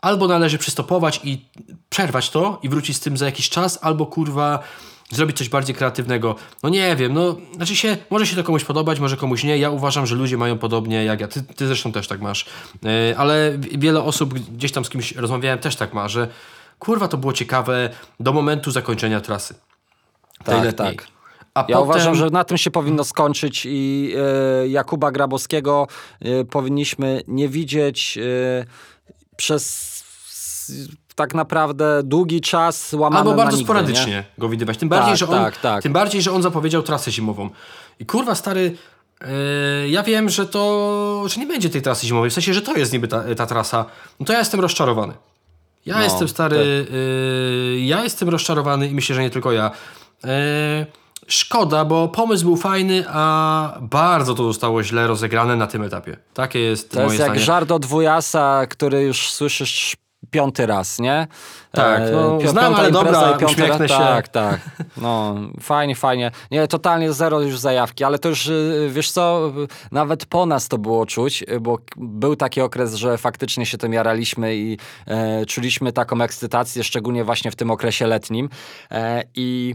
[0.00, 1.44] albo należy przystopować i
[1.88, 4.58] przerwać to i wrócić z tym za jakiś czas, albo kurwa
[5.10, 6.34] zrobić coś bardziej kreatywnego.
[6.62, 9.58] No nie wiem, no znaczy się, może się to komuś podobać, może komuś nie.
[9.58, 11.28] Ja uważam, że ludzie mają podobnie jak ja.
[11.28, 12.46] Ty, ty zresztą też tak masz.
[13.10, 16.28] Y, ale wi- wiele osób gdzieś tam z kimś rozmawiałem też tak ma, że
[16.78, 17.90] kurwa to było ciekawe
[18.20, 19.54] do momentu zakończenia trasy.
[20.44, 20.96] Tak, letniej.
[20.96, 21.06] tak.
[21.54, 21.82] A Ja potem...
[21.82, 24.12] uważam, że na tym się powinno skończyć i
[24.62, 25.86] e, Jakuba Grabowskiego
[26.20, 28.64] e, powinniśmy nie widzieć e,
[29.36, 29.96] przez
[31.14, 34.24] tak naprawdę długi czas łamany Albo na bardzo nigdy, sporadycznie nie?
[34.38, 34.78] go widywać.
[34.78, 35.82] Tym bardziej, Tak, że on, tak, tak.
[35.82, 37.50] tym bardziej, że on zapowiedział trasę zimową.
[38.00, 38.76] I kurwa stary,
[39.88, 42.92] ja wiem, że to, że nie będzie tej trasy zimowej, w sensie, że to jest
[42.92, 43.84] niby ta, ta trasa.
[44.20, 45.14] No to ja jestem rozczarowany.
[45.86, 46.86] Ja No, jestem stary,
[47.74, 49.70] yy, ja jestem rozczarowany i myślę, że nie tylko ja.
[50.24, 50.30] Yy,
[51.28, 56.16] szkoda, bo pomysł był fajny, a bardzo to zostało źle rozegrane na tym etapie.
[56.34, 57.44] Takie jest To jest moje jak zdanie.
[57.44, 59.96] żart od dwujasa, który już słyszysz
[60.30, 61.26] piąty raz, nie?
[61.72, 64.04] Tak, no, pi- znam, ale dobra, uśmiechnę raz, się.
[64.04, 64.60] Tak, tak.
[64.96, 66.30] No, fajnie, fajnie.
[66.50, 69.52] Nie, totalnie zero już zajawki, ale to już, y, wiesz co,
[69.92, 74.56] nawet po nas to było czuć, bo był taki okres, że faktycznie się tym jaraliśmy
[74.56, 78.48] i e, czuliśmy taką ekscytację, szczególnie właśnie w tym okresie letnim.
[78.90, 79.74] E, I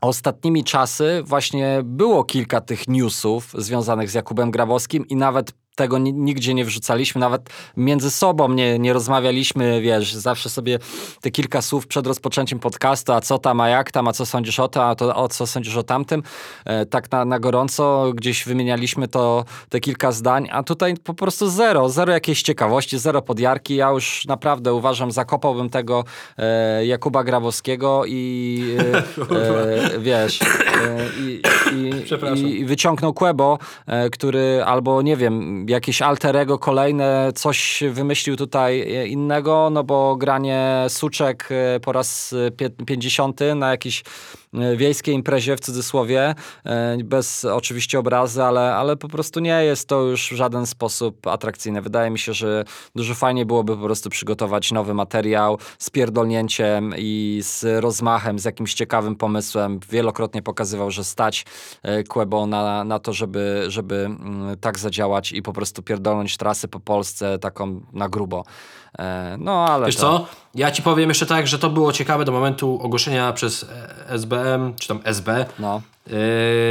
[0.00, 6.12] Ostatnimi czasy właśnie było kilka tych newsów związanych z Jakubem Grabowskim i nawet tego ni-
[6.12, 10.78] nigdzie nie wrzucaliśmy, nawet między sobą nie, nie rozmawialiśmy, wiesz, zawsze sobie
[11.20, 14.60] te kilka słów przed rozpoczęciem podcastu, a co tam, a jak tam, a co sądzisz
[14.60, 16.22] o tym, a to, o co sądzisz o tamtym,
[16.64, 21.50] e, tak na, na gorąco gdzieś wymienialiśmy to, te kilka zdań, a tutaj po prostu
[21.50, 26.04] zero, zero jakiejś ciekawości, zero podjarki, ja już naprawdę uważam, zakopałbym tego
[26.38, 28.98] e, Jakuba Grabowskiego i e,
[29.36, 30.46] e, wiesz, e,
[31.20, 31.42] i,
[31.74, 38.80] i, i, wyciągnął Quebo, e, który albo nie wiem, jakieś alterego kolejne, coś wymyślił tutaj
[38.80, 44.04] e, innego, no bo granie suczek e, po raz e, pie- 50 na jakiejś e,
[44.76, 46.34] wiejskiej imprezie w cudzysłowie,
[46.64, 51.26] e, bez oczywiście obrazy, ale, ale po prostu nie jest to już w żaden sposób
[51.26, 51.82] atrakcyjne.
[51.82, 57.40] Wydaje mi się, że dużo fajniej byłoby po prostu przygotować nowy materiał z pierdolnięciem i
[57.42, 59.80] z rozmachem, z jakimś ciekawym pomysłem.
[59.90, 61.44] Wielokrotnie pokazywał, że stać
[61.82, 66.68] e, Quebo na, na to, żeby, żeby mm, tak zadziałać i po prostu pierdolnąć trasy
[66.68, 68.44] po Polsce taką na grubo.
[68.98, 70.18] E, No ale Wiesz to...
[70.18, 70.26] co?
[70.54, 73.66] Ja ci powiem jeszcze tak, że to było ciekawe do momentu ogłoszenia przez
[74.08, 75.82] SBM, czy tam SB, No.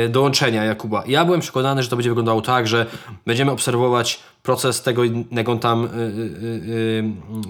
[0.06, 1.04] e, dołączenia Jakuba.
[1.08, 2.86] Ja byłem przekonany, że to będzie wyglądało tak, że
[3.26, 5.92] będziemy obserwować proces tego innego tam, e, e,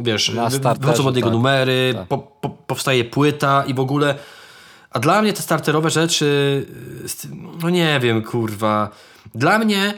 [0.04, 0.32] wiesz,
[0.80, 1.34] wychodzą od niego tak.
[1.34, 2.08] numery, Tak.
[2.08, 4.16] po, po, powstaje płyta i w ogóle.
[4.92, 6.66] A dla mnie te starterowe rzeczy,
[7.62, 8.90] no nie wiem, kurwa.
[9.36, 9.94] Dla mnie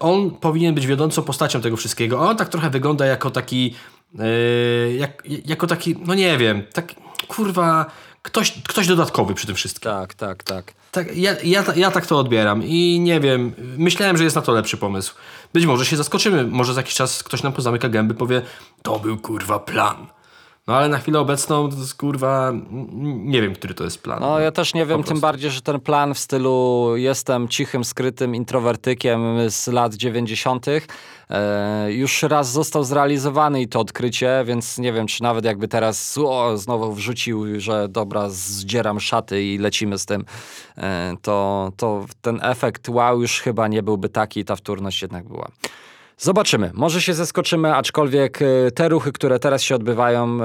[0.00, 2.20] on powinien być wiodącą postacią tego wszystkiego.
[2.20, 3.74] A on tak trochę wygląda jako taki,
[4.18, 4.24] e,
[4.94, 6.94] jak, jako taki, no nie wiem, tak
[7.28, 7.86] kurwa,
[8.22, 9.90] ktoś, ktoś dodatkowy przy tym wszystkim.
[9.90, 10.72] Tak, tak, tak.
[10.92, 14.52] Tak, ja, ja, ja tak to odbieram i nie wiem, myślałem, że jest na to
[14.52, 15.14] lepszy pomysł.
[15.52, 18.42] Być może się zaskoczymy, może za jakiś czas ktoś nam pozamyka gęby, powie,
[18.82, 20.06] to był kurwa plan.
[20.68, 22.52] No ale na chwilę obecną to jest kurwa,
[23.02, 24.20] nie wiem, który to jest plan.
[24.20, 28.34] No ja też nie wiem, tym bardziej, że ten plan w stylu jestem cichym, skrytym
[28.34, 30.66] introwertykiem z lat 90.
[31.30, 36.18] E, już raz został zrealizowany i to odkrycie, więc nie wiem, czy nawet jakby teraz
[36.18, 40.24] o, znowu wrzucił, że dobra, zdzieram szaty i lecimy z tym,
[40.76, 45.48] e, to, to ten efekt wow już chyba nie byłby taki, ta wtórność jednak była.
[46.18, 46.70] Zobaczymy.
[46.74, 50.38] Może się zaskoczymy, aczkolwiek e, te ruchy, które teraz się odbywają,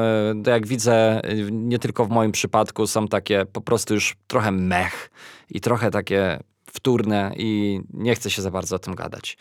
[0.44, 4.52] to jak widzę, e, nie tylko w moim przypadku, są takie po prostu już trochę
[4.52, 5.10] mech
[5.50, 6.40] i trochę takie
[6.74, 9.38] wtórne i nie chcę się za bardzo o tym gadać.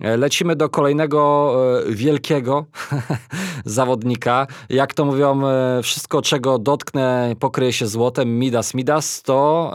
[0.00, 1.52] E, Lecimy do kolejnego
[1.88, 2.64] e, wielkiego
[3.64, 4.46] zawodnika.
[4.68, 9.72] Jak to mówią, e, wszystko czego dotknę pokryje się złotem, Midas Midas, to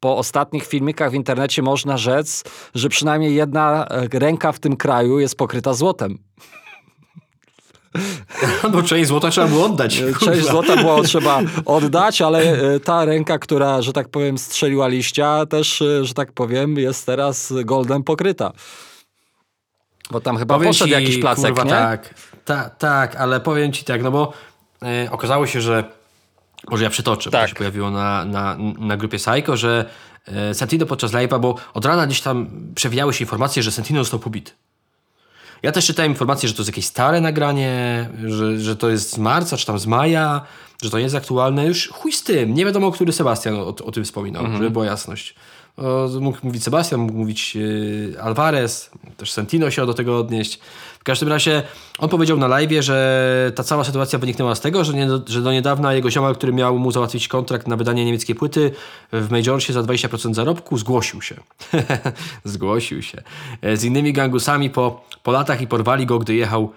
[0.00, 2.44] po ostatnich filmikach w internecie można rzec,
[2.74, 6.18] że przynajmniej jedna e, ręka w tym kraju jest pokryta złotem.
[8.72, 9.96] Bo część złota trzeba było oddać.
[9.98, 10.50] Część kurwa.
[10.50, 15.82] złota było trzeba oddać, ale e, ta ręka, która, że tak powiem, strzeliła liścia, też,
[15.82, 18.52] e, że tak powiem, jest teraz goldem pokryta.
[20.10, 21.70] Bo tam chyba Powiem poszedł ci, jakiś placek, kurwa, nie?
[21.70, 24.32] Tak, ta, tak, ale powiem ci tak, no bo
[24.82, 25.99] e, okazało się, że
[26.70, 27.42] może ja przytoczę, bo Tak.
[27.42, 29.84] to się pojawiło na, na, na grupie Psycho, że
[30.26, 34.20] e, Santino podczas live'a, bo od rana gdzieś tam przewijały się informacje, że Santino został
[34.20, 34.52] pobity.
[35.62, 39.18] Ja też czytałem informacje, że to jest jakieś stare nagranie, że, że to jest z
[39.18, 40.40] marca, czy tam z maja,
[40.82, 41.66] że to nie jest aktualne.
[41.66, 42.54] Już chuj z tym.
[42.54, 45.34] Nie wiadomo, który Sebastian o, o tym wspominał, żeby była jasność.
[45.76, 50.60] O, mógł mówić Sebastian, mógł mówić yy, Alvarez, też Sentino się do tego odnieść.
[51.00, 51.62] W każdym razie
[51.98, 55.52] on powiedział na live, że ta cała sytuacja wyniknęła z tego, że, nie, że do
[55.52, 58.70] niedawna jego ziomal, który miał mu załatwić kontrakt na wydanie niemieckiej płyty
[59.12, 61.34] w Majorsie za 20% zarobku, zgłosił się.
[62.44, 63.22] zgłosił się.
[63.62, 66.72] E, Z innymi gangusami po, po latach i porwali go, gdy jechał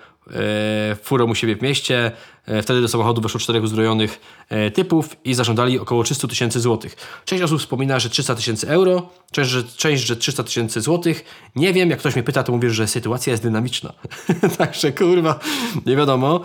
[1.03, 2.11] furą u siebie w mieście.
[2.45, 4.19] E, Wtedy do samochodu weszło czterech uzbrojonych
[4.49, 6.95] e, typów i zażądali około 300 tysięcy złotych.
[7.25, 11.25] Część osób wspomina, że 300 tysięcy euro, część że, część, że 300 tysięcy złotych.
[11.55, 13.93] Nie wiem, jak ktoś mnie pyta, to mówię, że sytuacja jest dynamiczna.
[14.57, 15.39] Także kurwa,
[15.85, 16.41] nie wiadomo.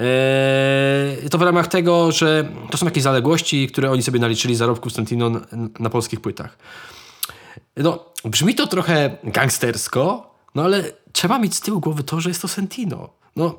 [0.00, 4.92] E, to w ramach tego, że to są jakieś zaległości, które oni sobie naliczyli zarobków
[4.92, 5.40] Santino na,
[5.78, 6.58] na polskich płytach.
[7.76, 12.42] No, brzmi to trochę gangstersko, no ale trzeba mieć z tyłu głowy to, że jest
[12.42, 13.21] to Sentino.
[13.36, 13.58] No,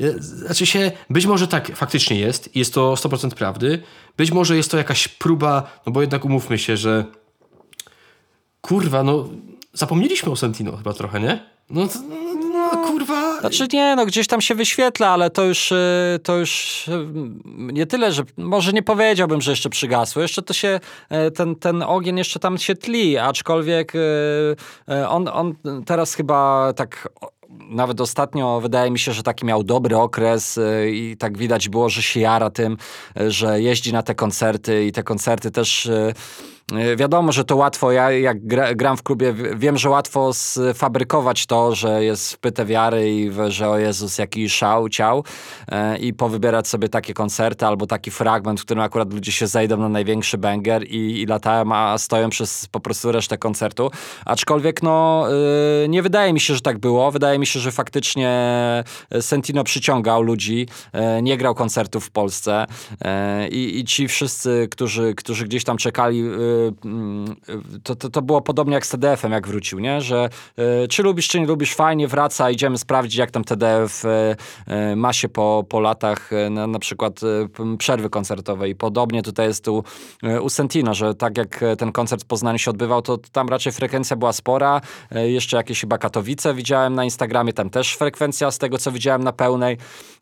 [0.00, 3.82] e, znaczy się, być może tak faktycznie jest, jest to 100% prawdy,
[4.16, 7.04] być może jest to jakaś próba, no bo jednak umówmy się, że
[8.60, 9.28] kurwa, no
[9.72, 11.50] zapomnieliśmy o Sentino chyba trochę, nie?
[11.70, 11.98] No, to-
[12.52, 13.40] no kurwa...
[13.40, 17.06] Znaczy nie, no gdzieś tam się wyświetla, ale to już, y, to już y,
[17.72, 20.22] nie tyle, że może nie powiedziałbym, że jeszcze przygasło.
[20.22, 20.80] Jeszcze to się,
[21.34, 23.92] ten, ten ogień jeszcze tam się tli, aczkolwiek
[25.08, 25.54] on, on
[25.86, 27.08] teraz chyba tak
[27.58, 31.88] nawet ostatnio wydaje mi się, że taki miał dobry okres y, i tak widać było,
[31.88, 32.76] że się jara tym,
[33.20, 36.14] y, że jeździ na te koncerty i te koncerty też y,
[36.96, 41.74] wiadomo, że to łatwo, ja jak gra, gram w klubie, wiem, że łatwo sfabrykować to,
[41.74, 45.24] że jest wpyte wiary i że o Jezus, jaki szał, ciał
[45.68, 49.76] e, i powybierać sobie takie koncerty albo taki fragment, w którym akurat ludzie się zejdą
[49.76, 53.90] na największy banger i, i latają, a stoją przez po prostu resztę koncertu.
[54.24, 55.26] Aczkolwiek no,
[55.84, 57.10] y, nie wydaje mi się, że tak było.
[57.10, 58.30] Wydaje mi się, że faktycznie
[59.20, 62.66] Sentino przyciągał ludzi, e, nie grał koncertów w Polsce
[63.04, 66.22] e, i, i ci wszyscy, którzy, którzy gdzieś tam czekali,
[67.82, 70.00] to, to, to było podobnie jak z TDF-em, jak wrócił, nie?
[70.00, 70.28] że
[70.84, 74.08] y, czy lubisz, czy nie lubisz, fajnie wraca, idziemy sprawdzić, jak tam TDF y,
[74.92, 78.74] y, ma się po, po latach y, na, na przykład y, przerwy koncertowej.
[78.74, 79.84] Podobnie tutaj jest tu
[80.24, 83.48] y, u Sentino, że tak jak y, ten koncert w Poznaniu się odbywał, to tam
[83.48, 84.80] raczej frekwencja była spora.
[85.16, 89.24] Y, Jeszcze jakieś chyba Katowice widziałem na Instagramie, tam też frekwencja z tego, co widziałem
[89.24, 89.76] na pełnej.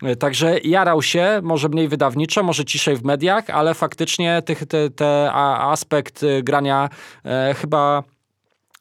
[0.04, 4.90] Y, Także jarał się, może mniej wydawniczo, może ciszej w mediach, ale faktycznie tych, te,
[4.90, 6.88] te aspekt y, grania
[7.24, 8.02] e, chyba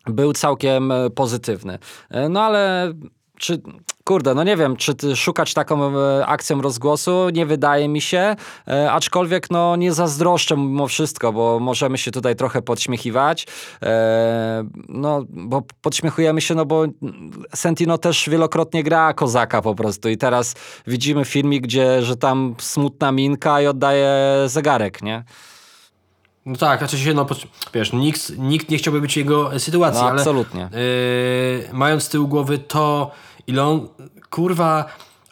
[0.05, 1.79] był całkiem e, pozytywny.
[2.09, 2.93] E, No ale
[3.37, 3.61] czy,
[4.03, 5.91] kurde, no nie wiem, czy szukać taką
[6.25, 8.35] akcją rozgłosu, nie wydaje mi się,
[8.67, 13.47] e, aczkolwiek no nie zazdroszczę mimo wszystko, bo możemy się tutaj trochę podśmiechiwać,
[13.83, 16.85] e, no bo podśmiechujemy się, no bo
[17.55, 20.55] Sentino też wielokrotnie gra kozaka po prostu i teraz
[20.87, 24.13] widzimy filmik, gdzie, że tam smutna minka i oddaje
[24.45, 25.23] zegarek, nie?
[26.47, 27.25] No tak, znaczy się, no
[27.73, 30.69] wiesz, nikt, nikt nie chciałby być jego sytuacji, No, ale absolutnie.
[30.71, 33.11] yy, mając z tyłu głowy to,
[33.47, 33.87] ile on,
[34.29, 34.85] kurwa,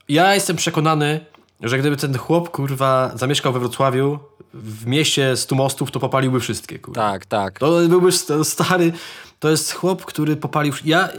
[0.09, 1.26] ja jestem przekonany,
[1.61, 4.20] że gdyby ten chłop, kurwa, zamieszkał we Wrocławiu,
[4.53, 7.01] w mieście stu mostów, to popaliłby wszystkie, kurwa.
[7.11, 7.59] Tak, tak.
[7.59, 8.93] To byłby st- stary,
[9.39, 10.74] to jest chłop, który popalił...
[10.86, 11.09] Ja,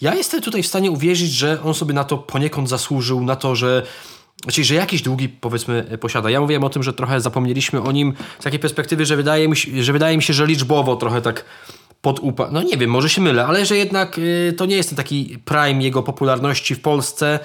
[0.00, 3.54] ja jestem tutaj w stanie uwierzyć, że on sobie na to poniekąd zasłużył, na to,
[3.56, 3.86] że
[4.42, 6.30] Znaczy, że jakieś długi, powiedzmy, posiada.
[6.30, 9.56] Ja mówiłem o tym, że trochę zapomnieliśmy o nim z takiej perspektywy, że wydaje mi
[9.56, 11.44] się, że, wydaje mi się, że liczbowo trochę tak
[12.02, 12.48] podupa...
[12.52, 15.38] No nie wiem, może się mylę, ale że jednak y, to nie jest ten taki
[15.44, 17.40] prime jego popularności w Polsce,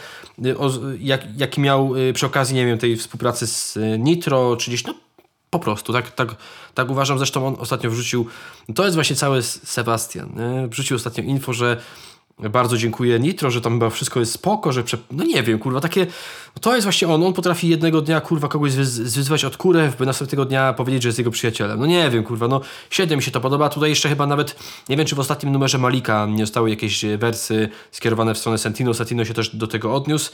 [0.45, 4.57] y, o, jak, jaki miał y, przy okazji, nie wiem, tej współpracy z y, Nitro,
[4.57, 4.95] czy gdzieś, no
[5.49, 6.35] po prostu, tak, tak,
[6.73, 7.17] tak uważam.
[7.17, 8.27] Zresztą on ostatnio wrzucił,
[8.75, 10.29] to jest właśnie cały Sebastian,
[10.69, 11.81] wrzucił ostatnio info, że
[12.49, 14.97] bardzo dziękuję Nitro, że tam chyba wszystko jest spoko, że prze...
[15.11, 16.07] no nie wiem, kurwa, takie,
[16.61, 20.05] to jest właśnie on, on potrafi jednego dnia, kurwa, kogoś zwy- zwyzywać od kurew, by
[20.05, 21.79] następnego dnia powiedzieć, że jest jego przyjacielem.
[21.79, 23.69] No nie wiem, kurwa, no średnio mi się to podoba.
[23.69, 24.55] Tutaj jeszcze chyba nawet,
[24.89, 28.93] nie wiem, czy w ostatnim numerze Malika nie zostały jakieś wersy skierowane w stronę Sentino,
[28.93, 30.31] Sentino się też do tego odniósł.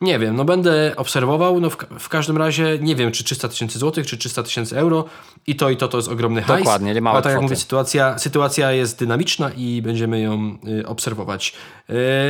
[0.00, 3.78] Nie wiem, no będę obserwował, no w, w każdym razie nie wiem, czy 300 tysięcy
[3.78, 5.04] złotych, czy 300 tysięcy euro
[5.46, 6.58] i to i to to jest ogromny hajs.
[6.58, 10.86] Dokładnie, nie małe Ale tak jak mówię, sytuacja, sytuacja jest dynamiczna i będziemy ją y,
[10.86, 11.54] obserwować.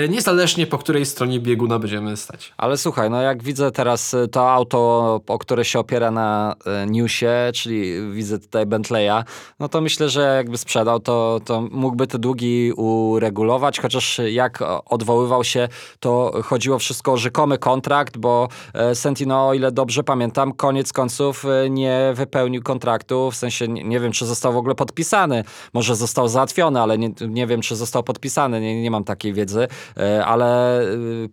[0.04, 2.52] Y, niezależnie po której stronie bieguna będziemy stać.
[2.56, 6.86] Ale słuchaj, no jak widzę teraz y, to auto, o które się opiera na e,
[6.86, 9.24] newsie, czyli widzę tutaj Bentleya,
[9.60, 15.44] no to myślę, że jakby sprzedał, to, to mógłby te długi uregulować, chociaż jak odwoływał
[15.44, 15.68] się,
[16.00, 21.44] to chodziło wszystko o rzekomy kontrakt, bo e, Sentino, o ile dobrze pamiętam, koniec końców
[21.44, 25.44] e, nie wypełnił kontraktu, w sensie nie, nie wiem, czy został w ogóle podpisany,
[25.74, 29.68] może został załatwiony, ale nie, nie wiem, czy został podpisany, nie, nie mam takiej wiedzy,
[29.96, 30.80] e, ale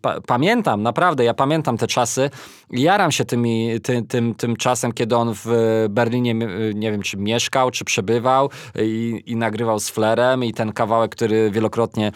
[0.02, 2.30] pa, pamiętam, naprawdę, ja pamiętam te czasy,
[2.72, 6.34] jaram się tymi, ty, tym, tym czasem, kiedy on w Berlinie,
[6.76, 11.52] nie wiem, czy mieszkał, czy przebywał i, i nagrywał z Flerem i ten kawałek, który
[11.52, 12.12] wielokrotnie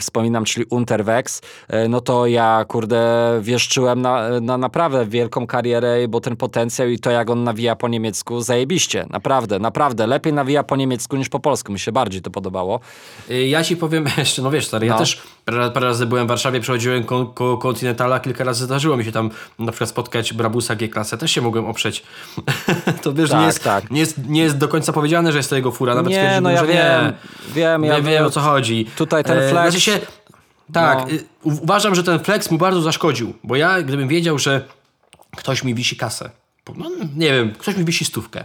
[0.00, 1.40] wspominam, czyli Unterwegs,
[1.88, 7.10] no to ja, kurde, wieszczyłem na, na naprawdę wielką karierę, bo ten potencjał i to,
[7.10, 11.72] jak on nawija po niemiecku, zajebiście, naprawdę, naprawdę, lepiej nawija po niemiecku niż po polsku,
[11.72, 12.80] mi się bardziej to podobało.
[13.30, 14.98] Y, Ja ci powiem jeszcze, no wiesz stary, ja No.
[14.98, 19.04] też parę, parę razy byłem w Warszawie, przechodziłem ko koło Continentala, kilka razy zdarzyło mi
[19.04, 22.02] się tam na przykład spotkać Brabusa G-klasę, też się mogłem oprzeć.
[23.02, 23.90] to wiesz, Tak, nie, jest, tak.
[23.90, 26.50] nie, jest, nie jest do końca powiedziane, że jest to jego fura, nawet Nie, no
[26.50, 27.12] ja że wiem, nie.
[27.54, 28.86] wiem, ja Ja wiem o co chodzi.
[28.96, 29.98] Tutaj ten E, flex- Znaczy się,
[30.72, 31.10] tak, No.
[31.12, 34.64] y, uważam, że ten flex mu bardzo zaszkodził, bo ja gdybym wiedział, że
[35.36, 36.30] ktoś mi wisi kasę,
[36.76, 38.44] no, nie wiem, ktoś mi wisi stówkę,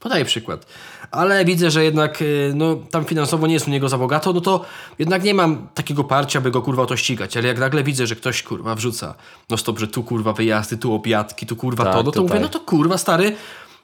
[0.00, 0.66] podaję przykład,
[1.10, 4.40] ale widzę, że jednak y, no, tam finansowo nie jest u niego za bogato, no
[4.40, 4.64] to
[4.98, 8.16] jednak nie mam takiego parcia, by go kurwa to ścigać, ale jak nagle widzę, że
[8.16, 9.14] ktoś kurwa wrzuca,
[9.50, 12.22] no stop, że tu kurwa wyjazdy, tu obiadki, tu kurwa Tak, to, no to tutaj.
[12.28, 13.36] mówię, no to kurwa stary,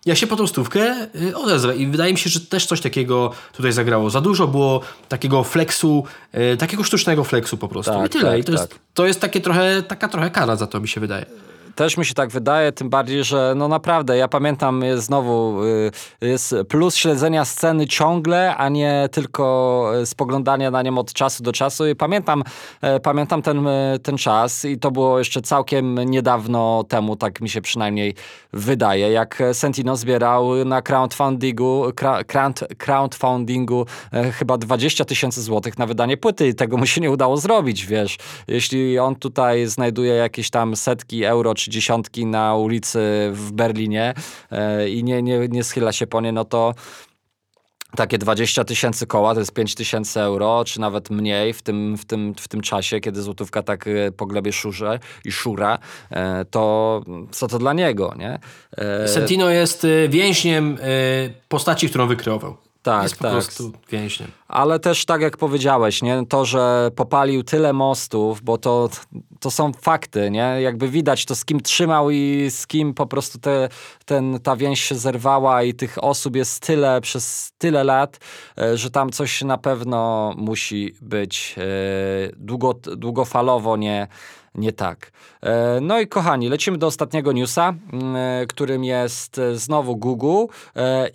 [0.07, 3.33] ja się po tą stówkę y, odezwę i wydaje mi się, że też coś takiego
[3.53, 4.11] tutaj zagrało.
[4.11, 6.05] Za dużo było takiego flexu,
[6.53, 7.93] y, takiego sztucznego flexu po prostu.
[7.93, 8.31] Tak, I tyle.
[8.31, 8.79] tak, I to, jest, tak.
[8.95, 11.27] to jest takie trochę, taka trochę kara za to mi się wydaje.
[11.75, 15.91] Też mi się tak wydaje, tym bardziej, że no naprawdę, ja pamiętam y, znowu, y,
[16.21, 21.53] jest plus śledzenia sceny ciągle, a nie tylko y, spoglądania na nią od czasu do
[21.53, 21.87] czasu.
[21.89, 22.43] I pamiętam,
[22.81, 27.49] e, pamiętam ten, y, ten czas i to było jeszcze całkiem niedawno temu, tak mi
[27.49, 28.15] się przynajmniej
[28.53, 31.93] wydaje, jak Sentino zbierał na crowdfundingu,
[32.79, 37.37] crowdfundingu e, chyba 20 tysięcy złotych na wydanie płyty i tego mu się nie udało
[37.37, 38.19] zrobić, wiesz.
[38.49, 44.15] Jeśli on tutaj znajduje jakieś tam setki euro czy dziesiątki na ulicy w Berlinie
[44.51, 46.75] e, i nie, nie, nie schyla się po nie, no to
[47.97, 52.05] takie 20 tysięcy koła, to jest 5 tysięcy euro, czy nawet mniej w tym, w,
[52.05, 55.79] tym, w tym czasie, kiedy złotówka tak e, po glebie szurze i szura,
[56.11, 58.39] e, to co to dla niego, nie?
[59.07, 60.79] Sentino jest więźniem
[61.49, 62.64] postaci, którą wykreował.
[62.85, 63.33] Tak, jest po tak.
[63.33, 64.31] prostu więźniem.
[64.49, 66.27] Ale też tak jak powiedziałeś, nie?
[66.29, 68.89] to, że popalił tyle mostów, bo to,
[69.41, 70.57] to są fakty, nie?
[70.61, 73.69] Jakby widać to, z kim trzymał i z kim po prostu te,
[74.05, 78.19] ten, ta więź się zerwała i tych osób jest tyle przez tyle lat,
[78.59, 81.63] e, że tam coś na pewno musi być e,
[82.37, 84.09] długo, długofalowo nie,
[84.55, 85.11] nie tak.
[85.43, 90.45] E, No i kochani, lecimy do ostatniego newsa, mm, e, którym jest e, znowu Google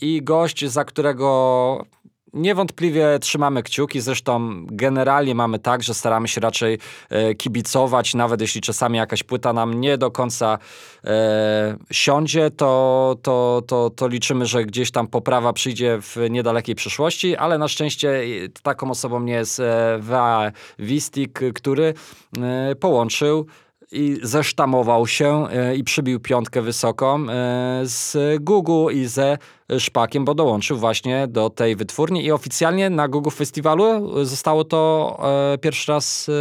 [0.02, 1.86] i gość, za którego
[2.34, 6.78] Niewątpliwie trzymamy kciuki, zresztą generalnie mamy tak, że staramy się raczej
[7.10, 10.58] e, kibicować, nawet jeśli czasami jakaś płyta nam nie do końca
[11.04, 17.36] e, siądzie, to, to, to, to liczymy, że gdzieś tam poprawa przyjdzie w niedalekiej przyszłości,
[17.36, 18.24] ale na szczęście e,
[18.64, 21.94] taką osobą nie jest e, Wistik, który
[22.42, 23.46] e, połączył
[23.92, 29.38] i zesztamował się e, i przybił piątkę wysoką e, z Google i ze
[29.80, 35.20] Szpakiem, bo dołączył właśnie do tej wytwórni i oficjalnie na Google Festiwalu zostało to
[35.54, 36.32] e, pierwszy raz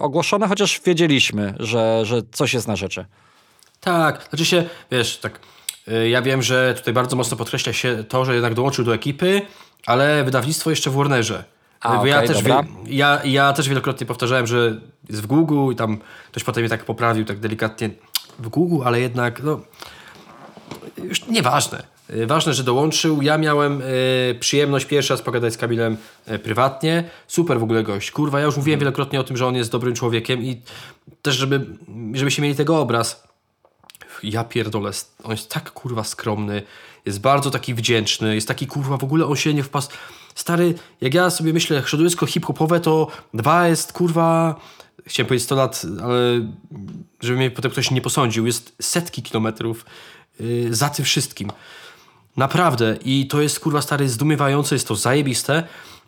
[0.00, 3.04] ogłoszone, chociaż wiedzieliśmy, że, że coś jest na rzeczy.
[3.80, 5.40] Tak, znaczy się, wiesz, tak,
[6.08, 9.42] ja wiem, że tutaj bardzo mocno podkreśla się to, że jednak dołączył do ekipy,
[9.86, 11.44] ale wydawnictwo jeszcze w Warnerze.
[11.80, 12.62] A, Bo ja, też dobra.
[12.62, 15.98] wie, ja, ja też wielokrotnie powtarzałem, że jest w Google i tam
[16.30, 17.90] ktoś potem mnie tak poprawił, tak delikatnie
[18.38, 19.60] w Google, ale jednak, no,
[21.04, 21.82] już nieważne.
[22.10, 23.22] Y, Ważne, że dołączył.
[23.22, 25.96] Ja miałem y, przyjemność pierwszy raz pogadać z Kamilem
[26.30, 27.04] y, prywatnie.
[27.26, 28.10] Super w ogóle gość.
[28.10, 30.62] Kurwa, ja już mówiłem wielokrotnie o tym, że on jest dobrym człowiekiem i
[31.22, 31.66] też, żeby,
[32.12, 33.28] żebyście mieli tego obraz.
[34.22, 34.90] Ja pierdolę,
[35.24, 36.62] on jest tak kurwa skromny,
[37.06, 39.88] jest bardzo taki wdzięczny, jest taki kurwa, w ogóle on się nie wpas...
[40.38, 44.60] Stary, jak ja sobie myślę, środowisko hip-hopowe to dwa jest kurwa,
[45.06, 46.18] chciałem powiedzieć 100 lat, ale
[47.20, 49.86] żeby mnie potem ktoś nie posądził, jest setki kilometrów
[50.40, 51.50] yy, za tym wszystkim.
[52.36, 52.96] Naprawdę.
[53.04, 55.62] I to jest kurwa stary zdumiewające, jest to zajebiste.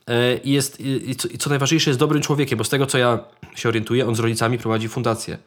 [0.06, 2.98] E, I, jest, i co, i co najważniejsze, jest dobrym człowiekiem, bo z tego co
[2.98, 3.18] ja
[3.54, 5.38] się orientuję, on z rodzicami prowadzi fundację.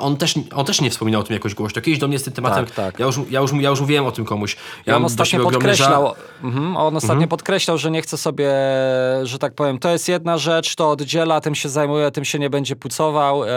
[0.00, 1.82] On, też, on też nie wspominał o tym jakoś głośno.
[1.82, 2.66] Kiedyś do mnie z tym tematem.
[2.66, 2.98] Tak, tak.
[2.98, 4.56] Ja, już, ja, już, ja już mówiłem o tym komuś.
[4.86, 8.50] Ja on ostatnio podkreślał, mhm, on ostatnio podkreślał, że nie chce sobie,
[9.22, 12.50] że tak powiem, to jest jedna rzecz, to oddziela, tym się zajmuje, tym się nie
[12.50, 13.48] będzie pucował e,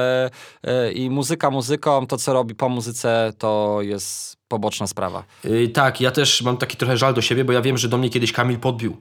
[0.64, 5.24] e, i muzyka muzyką, to co robi po muzyce, to jest poboczna sprawa.
[5.44, 7.98] Yy, tak, ja też mam taki trochę żal do siebie, bo ja wiem, że do
[7.98, 8.98] mnie kiedyś Kamil podbił.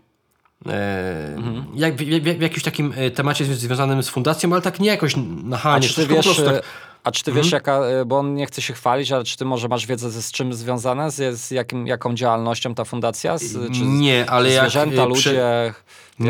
[0.66, 1.64] E, Mhm.
[1.74, 5.14] jak, w, w, w jakimś takim temacie zwią- związanym z fundacją, ale tak nie jakoś
[5.14, 5.88] A nachalnie.
[5.88, 6.62] czy ty wiesz, prostu tak,
[7.04, 9.44] a czy ty wiesz jaka, e, bo on nie chce się chwalić, ale czy ty
[9.44, 13.38] może masz wiedzę z czym związane, z, z jakim, jaką działalnością ta fundacja?
[13.38, 15.20] Z, czy nie, ale jak zwierzęta, e, ludzie?
[15.20, 15.34] prze-
[15.64, 15.84] jak-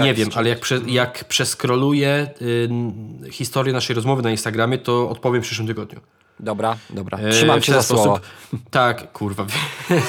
[0.05, 2.69] Nie wiem, ale jak, prze, jak przeskroluję y,
[3.31, 6.01] historię naszej rozmowy na Instagramie, to odpowiem w przyszłym tygodniu.
[6.41, 7.19] Dobra, dobra.
[7.19, 8.21] E, Trzymam cię za słowo.
[8.71, 9.47] Tak, kurwa.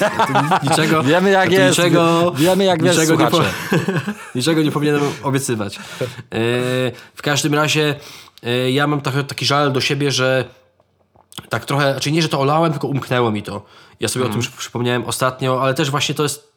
[0.70, 1.78] niczego, Wiemy, jak jest.
[1.78, 3.40] Niczego, Wiemy, jak wiesz, niczego, nie po,
[4.36, 5.80] niczego nie powinienem obiecywać.
[7.16, 7.96] W każdym razie
[8.72, 10.46] ja mam trochę taki żal do siebie, że
[11.50, 13.66] tak trochę, znaczy nie, że to olałem, tylko umknęło mi to.
[14.00, 14.32] Ja sobie Mhm.
[14.40, 16.54] o tym przy- przypomniałem ostatnio, ale też właśnie to jest,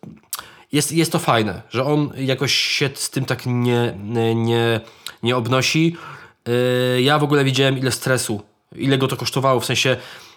[0.73, 3.95] jest, jest to fajne, że on jakoś się z tym tak nie,
[4.35, 4.81] nie,
[5.23, 5.97] nie obnosi.
[6.95, 8.43] Yy, Ja w ogóle widziałem ile stresu,
[8.77, 9.97] ile go to kosztowało, w sensie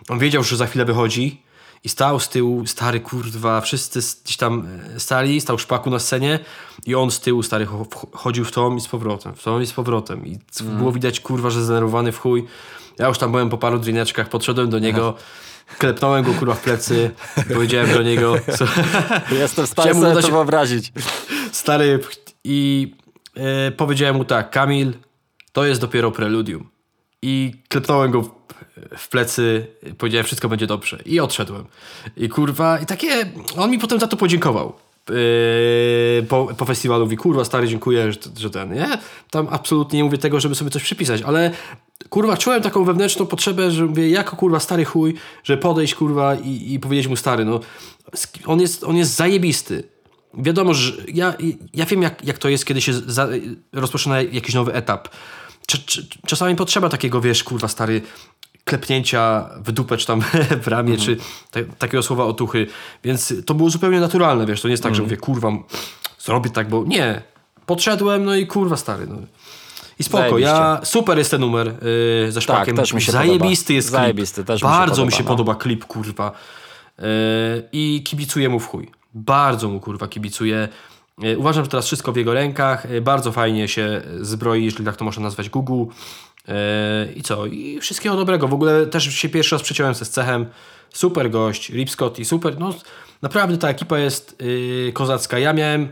[0.10, 1.42] on wiedział, że za chwilę wychodzi
[1.84, 6.40] i stał z tyłu, stary kurwa, wszyscy gdzieś tam e, stali, stał szpaku na scenie
[6.86, 7.68] i on z tyłu, stary,
[8.14, 11.20] chodził w tą i z powrotem, w tą i z powrotem i c- było widać,
[11.20, 12.46] kurwa, że zdenerwowany w chuj.
[13.00, 15.14] Ja już tam byłem po paru drineczkach, podszedłem do niego,
[15.78, 17.12] klepnąłem go kurwa w plecy,
[17.54, 18.66] powiedziałem do niego, co,
[19.36, 20.92] Jestem w stanie sobie dodać- to wyobrazić.
[21.52, 22.00] stary,
[22.44, 22.92] i
[23.36, 24.94] e, powiedziałem mu tak, Kamil,
[25.52, 26.70] to jest dopiero preludium.
[27.22, 28.30] I klepnąłem go w,
[28.98, 29.68] w plecy,
[29.98, 31.00] powiedziałem, wszystko będzie dobrze.
[31.06, 31.66] I odszedłem.
[32.18, 33.26] I kurwa, i takie,
[33.58, 34.74] on mi potem za to podziękował.
[35.10, 38.88] Yy, po, po festiwalu mówi, kurwa stary, dziękuję, że, że ten, nie?
[39.30, 41.52] Tam absolutnie nie mówię tego, żeby sobie coś przypisać, ale
[42.10, 46.74] kurwa, czułem taką wewnętrzną potrzebę, że mówię, jako kurwa stary chuj, że podejść kurwa i,
[46.74, 47.60] i powiedzieć mu stary, no
[48.46, 49.84] on jest, on jest zajebisty.
[50.34, 51.34] Wiadomo, że ja,
[51.74, 53.28] ja wiem, jak, jak to jest, kiedy się za,
[53.74, 55.10] rozpoczyna jakiś nowy etap.
[55.68, 58.02] Cz, cz, czasami potrzeba takiego, wiesz, kurwa, stary,
[58.66, 60.22] klepnięcia w dupę, czy tam
[60.64, 61.18] w ramię, czy
[61.52, 62.68] ta, takiego słowa otuchy.
[63.04, 65.52] Więc to było zupełnie naturalne, wiesz, to nie jest tak, że mówię, kurwa,
[66.20, 67.22] zrobię tak, bo nie.
[67.66, 69.16] Podszedłem, no i kurwa, stary, no.
[70.00, 72.76] I spoko, ja, super jest ten numer yy, ze szpakiem.
[72.76, 73.76] też mi się Zajebisty podoba.
[73.76, 74.00] jest klip.
[74.02, 75.30] Zajebisty, też mi się Bardzo mi podoba, się no.
[75.30, 76.32] podoba klip, kurwa.
[77.00, 77.06] Yy,
[77.72, 78.92] I kibicuję mu w chuj.
[79.14, 80.68] Bardzo mu, kurwa, kibicuję.
[81.18, 82.90] Yy, Uważam, że teraz wszystko w jego rękach.
[82.92, 85.84] Yy, Bardzo fajnie się zbroi, jeżeli tak to można nazwać, Google.
[86.48, 87.46] Yy, I co?
[87.46, 88.48] I wszystkiego dobrego.
[88.48, 90.46] W ogóle też się pierwszy raz przeciąłem ze Cechem.
[90.94, 92.60] Super gość, Rip Scott i super.
[92.60, 92.74] No,
[93.22, 95.40] naprawdę ta ekipa jest yy, kozacka.
[95.40, 95.92] Ja miałem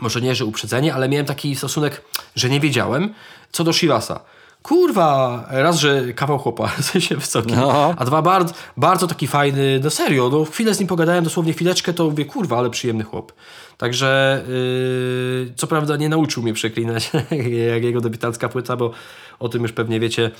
[0.00, 2.02] może nie, że uprzedzenie, ale miałem taki stosunek,
[2.36, 3.14] że nie wiedziałem,
[3.52, 4.20] co do Shivasa.
[4.62, 7.94] Kurwa, raz, że kawał chłopa, w sensie wysoki, No.
[7.96, 11.92] a dwa, bardzo, bardzo taki fajny, no serio, no chwilę z nim pogadałem, dosłownie chwileczkę,
[11.92, 13.32] to mówię, kurwa, ale przyjemny chłop.
[13.78, 17.10] Także, yy, co prawda nie nauczył mnie przeklinać,
[17.74, 18.90] jak jego debiutancka płyta, bo
[19.38, 20.30] o tym już pewnie wiecie,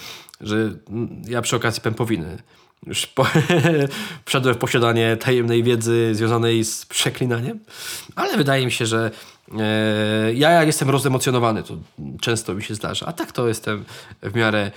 [0.40, 0.56] że
[0.90, 2.38] mm, ja przy okazji pępowiny
[2.86, 3.26] już po,
[4.26, 7.60] wszedłem w posiadanie tajemnej wiedzy związanej z przeklinaniem,
[8.16, 9.10] ale wydaje mi się, że
[9.58, 11.76] e, ja jak jestem rozemocjonowany, to
[12.20, 13.84] często mi się zdarza, a tak to jestem
[14.22, 14.70] w miarę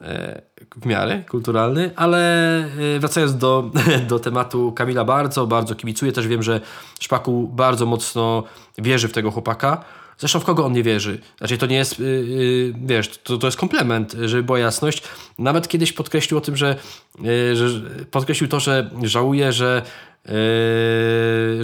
[0.00, 0.42] e,
[0.76, 3.70] w miarę kulturalny, ale e, wracając do,
[4.08, 6.12] do tematu Kamila bardzo, bardzo kibicuję.
[6.12, 6.60] Też wiem, że
[7.00, 8.42] Szpaku bardzo mocno
[8.78, 9.84] wierzy w tego chłopaka.
[10.18, 11.18] Zresztą w kogo on nie wierzy?
[11.38, 15.02] Znaczy to nie jest, yy, yy, wiesz, to, to jest komplement, żeby była jasność.
[15.38, 16.76] Nawet kiedyś podkreślił o tym, że,
[17.20, 19.82] yy, że podkreślił to, że żałuje, że,
[20.24, 20.32] yy,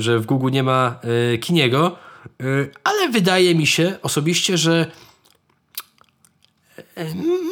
[0.01, 0.99] że w Google nie ma
[1.31, 1.97] yy, Kiniego,
[2.41, 4.87] yy, ale wydaje mi się osobiście, że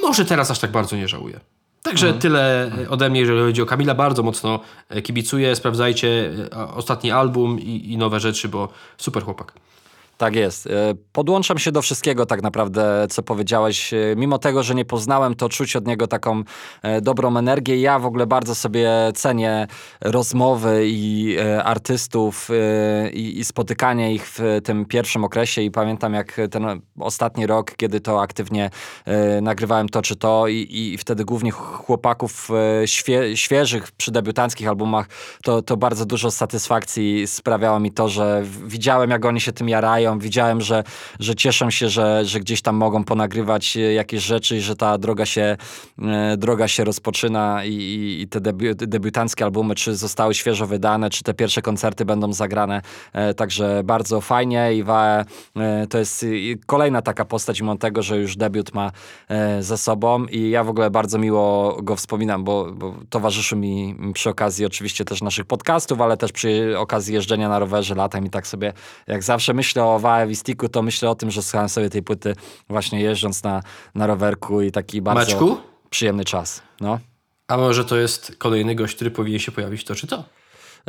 [0.03, 1.41] może teraz aż tak bardzo nie żałuję.
[1.83, 2.23] Także Mhm.
[2.23, 3.95] tyle ode mnie, jeżeli chodzi o Kamila.
[3.95, 4.61] Bardzo mocno
[5.03, 5.57] kibicuję.
[5.57, 6.33] Sprawdzajcie
[6.75, 9.53] ostatni album i, i nowe rzeczy, bo super chłopak.
[10.21, 10.67] Tak jest.
[10.67, 10.71] E,
[11.13, 13.95] Podłączam się do wszystkiego tak naprawdę, co powiedziałeś.
[13.95, 16.43] E, Mimo tego, że nie poznałem, to czuć od niego taką
[16.83, 17.81] e, dobrą energię.
[17.81, 19.67] Ja w ogóle bardzo sobie cenię
[20.01, 22.49] rozmowy i artystów
[23.13, 28.01] i, i spotykanie ich w tym pierwszym okresie i pamiętam jak ten ostatni rok, kiedy
[28.01, 28.71] to aktywnie
[29.43, 32.49] nagrywałem to czy to i, i wtedy głównie chłopaków
[32.87, 35.07] świe, świeżych przy debiutanckich albumach,
[35.43, 40.10] to, to bardzo dużo satysfakcji sprawiało mi to, że widziałem jak oni się tym jarają,
[40.19, 40.85] widziałem, że,
[41.21, 44.99] że cieszą się, że, że gdzieś tam mogą ponagrywać e, jakieś rzeczy i że ta
[44.99, 45.57] droga się,
[46.03, 51.11] e, droga się rozpoczyna i, i, i te debiu, debiutanckie albumy, czy zostały świeżo wydane,
[51.11, 52.83] czy te pierwsze koncerty będą zagrane.
[53.13, 55.25] E, Także bardzo fajnie i Wae
[55.91, 56.27] to jest
[56.67, 58.93] kolejna taka postać, mimo tego, że już debiut ma
[59.61, 64.31] za sobą i ja w ogóle bardzo miło go wspominam, bo, bo towarzyszył mi przy
[64.31, 68.47] okazji oczywiście też naszych podcastów, ale też przy okazji jeżdżenia na rowerze latem i tak
[68.47, 68.73] sobie,
[69.07, 72.35] jak zawsze myślę o Wistiku, to myślę o tym, że słuchałem sobie tej płyty
[72.69, 73.63] właśnie jeżdżąc na,
[73.95, 75.57] na rowerku i taki bardzo Maćku?
[75.91, 76.63] przyjemny czas.
[76.81, 76.99] No.
[77.49, 80.25] A może to jest kolejny gość, który powinien się pojawić to czy to?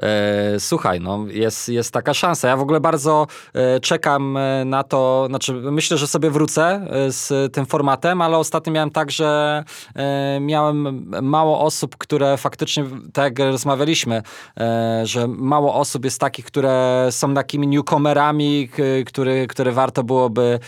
[0.02, 2.48] E, słuchaj, no jest, jest taka szansa.
[2.48, 7.12] Ja w ogóle bardzo e, czekam e, na to, znaczy myślę, że sobie wrócę e,
[7.12, 9.64] z tym formatem, ale ostatnio miałem tak, że
[9.96, 14.22] e, miałem mało osób, które faktycznie, tak jak rozmawialiśmy,
[14.60, 18.70] e, że mało osób jest takich, które są takimi newcomerami,
[19.06, 20.60] który, które warto byłoby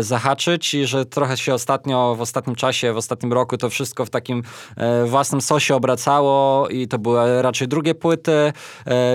[0.00, 4.10] zahaczyć i że trochę się ostatnio, w ostatnim czasie, w ostatnim roku to wszystko w
[4.10, 4.42] takim
[5.06, 8.52] własnym sosie obracało i to były raczej drugie płyty,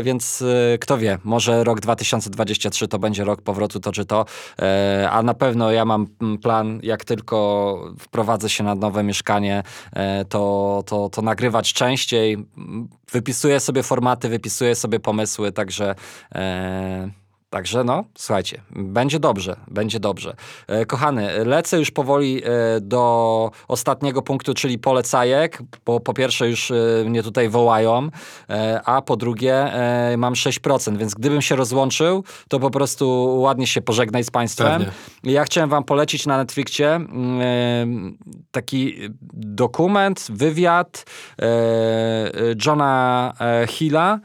[0.04, 0.42] więc
[0.74, 4.26] e, kto wie, może rok 2023 to będzie rok powrotu to czy to,
[4.60, 9.64] e, a na pewno ja mam mm, plan, jak tylko wprowadzę się na nowe mieszkanie,
[9.94, 15.96] e, to, to, to nagrywać częściej, Mm, wypisuję sobie formaty, wypisuję sobie pomysły, także...
[17.54, 20.36] Także no, słuchajcie, będzie dobrze, będzie dobrze.
[20.68, 22.50] E, kochany, lecę już powoli e,
[22.82, 26.76] do ostatniego punktu, czyli polecajek, bo po pierwsze już e,
[27.06, 28.10] mnie tutaj wołają,
[28.86, 29.72] a po drugie
[30.18, 34.84] mam 6%, więc gdybym się rozłączył, to po prostu ładnie się pożegnaj z państwem.
[34.84, 35.34] Pewnie.
[35.34, 38.18] Ja chciałem wam polecić na Netflixie mm,
[38.52, 38.96] taki
[39.34, 41.06] dokument, wywiad
[42.66, 43.34] Johna
[43.68, 44.20] Hilla,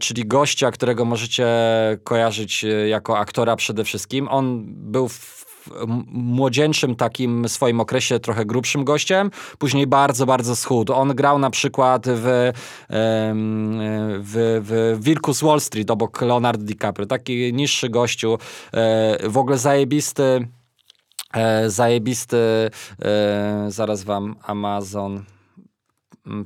[0.00, 1.46] czyli gościa, którego możecie
[2.04, 4.28] kojarzyć e, jako aktora przede wszystkim.
[4.28, 5.44] On był w
[6.06, 10.92] młodzieńczym takim swoim okresie trochę grubszym gościem, później bardzo, bardzo schudł.
[10.92, 12.52] On grał na przykład w,
[14.20, 17.06] w, w Wilku z Wall Street obok Leonardo DiCaprio.
[17.06, 18.38] Taki niższy gościu,
[18.72, 20.48] e, w ogóle zajebisty
[21.34, 22.70] E, zajebisty,
[23.68, 25.24] zaraz wam Amazon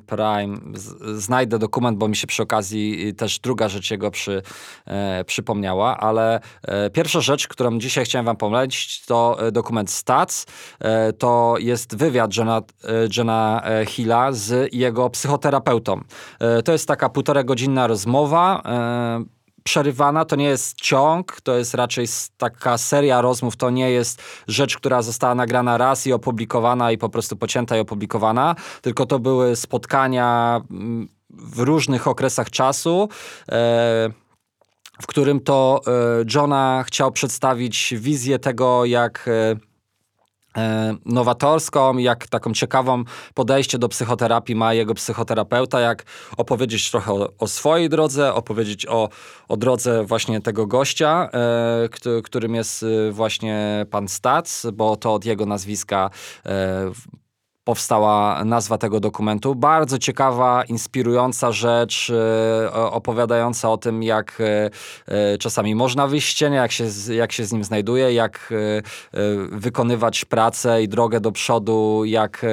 [0.07, 4.43] Prime, z, znajdę dokument, bo mi się przy okazji też druga rzecz jego przy,
[4.87, 10.47] e, przypomniała, ale e, pierwsza rzecz, którą dzisiaj chciałem wam polecić, to e, dokument Stats.
[10.81, 16.01] E, to jest wywiad Johna, e, Johna e, Hilla z jego psychoterapeutą.
[16.65, 18.63] To jest taka półtora godzinna rozmowa.
[19.69, 22.07] Przerywana, to nie jest ciąg, to jest raczej
[22.37, 27.09] taka seria rozmów, to nie jest rzecz, która została nagrana raz i opublikowana i po
[27.09, 33.09] prostu pocięta i opublikowana, tylko to były spotkania mm, w różnych okresach czasu.
[33.49, 34.11] E,
[35.03, 35.91] w którym to e,
[36.35, 39.68] Johna chciał przedstawić wizję tego, jak e,
[41.05, 43.05] nowatorską, jak taką ciekawą
[43.35, 46.05] podejście do psychoterapii ma jego psychoterapeuta, jak
[46.37, 49.09] opowiedzieć trochę o, o swojej drodze, opowiedzieć o,
[49.49, 55.15] o drodze właśnie tego gościa, e, któ- którym jest e, właśnie pan Stac, bo to
[55.15, 56.11] od jego nazwiska
[56.47, 56.91] e,
[57.69, 59.55] powstała nazwa tego dokumentu.
[59.55, 64.71] Bardzo ciekawa, inspirująca rzecz, e, opowiadająca o tym, jak e,
[65.07, 68.55] e, czasami można wyjść z cienia, jak się, jak się z nim znajduje, jak
[69.53, 72.47] wykonywać pracę i drogę do przodu, jak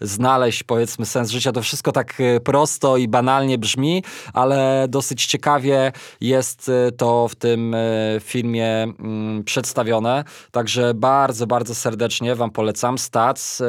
[0.00, 1.52] znaleźć powiedzmy sens życia.
[1.52, 7.76] To wszystko tak prosto i banalnie brzmi, ale dosyć ciekawie jest to w tym
[8.20, 10.24] filmie mm, przedstawione.
[10.50, 12.98] Także bardzo, bardzo serdecznie Wam polecam.
[12.98, 13.62] Stats.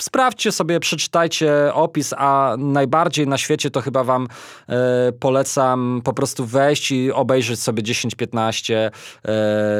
[0.00, 4.26] E, Sprawdźcie sobie, przeczytajcie opis, a najbardziej na świecie to chyba wam
[4.68, 8.90] e, polecam po prostu wejść i obejrzeć sobie 10-15 e,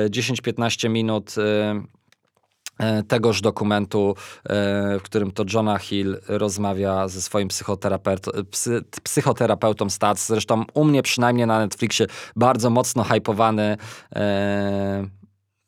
[0.08, 1.82] 10-15 minut e,
[2.78, 4.14] e, tegoż dokumentu,
[4.44, 10.26] e, w którym to Johna Hill rozmawia ze swoim psychoterapeut, psy, psychoterapeutą Stats.
[10.26, 12.06] Zresztą u mnie przynajmniej na Netflixie
[12.36, 13.76] bardzo mocno hypowany.
[14.14, 15.06] E,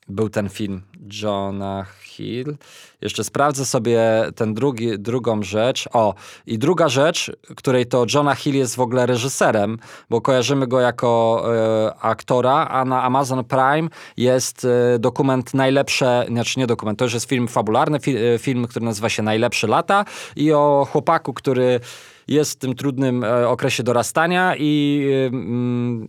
[0.09, 0.83] był ten film
[1.23, 2.57] Johna Hill.
[3.01, 4.01] Jeszcze sprawdzę sobie
[4.37, 5.89] ten drugi, drugą rzecz.
[5.93, 6.15] O,
[6.47, 9.79] i druga rzecz, której to Johna Hill jest w ogóle reżyserem,
[10.11, 16.61] bo kojarzymy go jako e, aktora, a na Amazon Prime jest e, dokument Najlepsze, znaczy
[16.61, 20.05] nie dokument, to już jest film fabularny, fi, e, film, który nazywa się Najlepsze lata
[20.37, 21.81] i o chłopaku, który
[22.29, 26.09] jest w tym trudnym okresie dorastania i mm,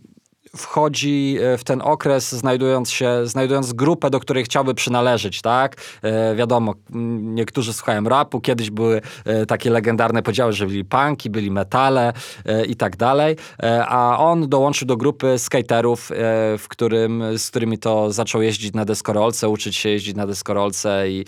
[0.56, 5.76] wchodzi e, w ten okres, znajdując się, znajdując grupę, do której chciałby przynależeć, tak?
[6.02, 6.74] E, wiadomo,
[7.20, 12.12] niektórzy słuchają rapu, kiedyś były e, takie legendarne podziały, że byli punki, byli metale
[12.44, 16.14] e, i tak dalej, e, a on dołączył do grupy skaterów, e,
[16.58, 21.24] w którym, z którymi to zaczął jeździć na deskorolce, uczyć się jeździć na deskorolce i,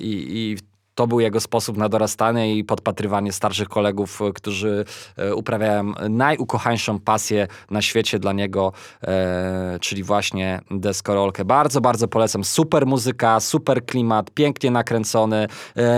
[0.00, 0.56] i, i
[0.96, 4.84] to był jego sposób na dorastanie i podpatrywanie starszych kolegów, e, którzy
[5.16, 8.72] e, uprawiają najukochańszą pasję na świecie dla niego,
[9.02, 11.44] e, czyli właśnie deskorolkę.
[11.44, 12.44] Bardzo, bardzo polecam.
[12.44, 15.46] Super muzyka, super klimat, pięknie nakręcony,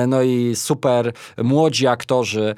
[0.09, 2.55] no i super młodzi aktorzy,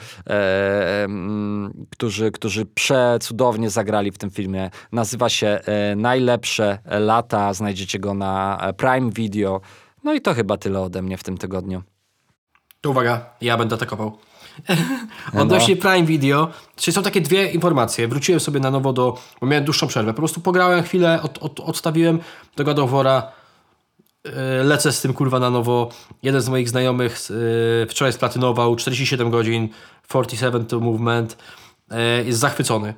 [1.91, 4.70] którzy, którzy przecudownie zagrali w tym filmie.
[4.93, 5.61] Nazywa się
[5.97, 7.55] Najlepsze lata.
[7.55, 9.61] Znajdziecie go na Prime Video.
[10.05, 11.82] No i to chyba tyle ode mnie w tym tygodniu.
[12.81, 14.18] To uwaga, ja będę atakował.
[15.35, 15.43] No.
[15.43, 18.09] Odnośnie Prime Video, czyli są takie dwie informacje.
[18.09, 20.12] Wróciłem sobie na nowo do, bo miałem dłuższą przerwę.
[20.12, 22.18] Po prostu pograłem chwilę, od, od, odstawiłem
[22.57, 23.22] do God of War'a.
[24.24, 24.33] Yy,
[24.64, 25.89] Lecę z tym kurwa na nowo.
[26.22, 27.18] Jeden z moich znajomych
[27.81, 29.68] yy, wczoraj splatynował 47 godzin,
[30.09, 31.37] 47 to movement.
[31.91, 32.95] Yy, Jest zachwycony.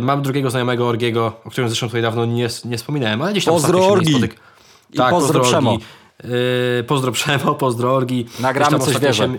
[0.00, 3.54] Mam drugiego znajomego Orgiego, o którym zresztą tutaj dawno nie, nie wspominałem, ale gdzieś tam
[3.54, 4.14] Pozdro Orgi.
[4.14, 4.34] spotyk-
[4.92, 5.70] I Tak, pozdro Przemo.
[5.72, 5.84] Orgi.
[6.24, 8.26] Yy, Pozdro Przemo, pozdro Orgi.
[8.40, 9.38] Nagramy coś się-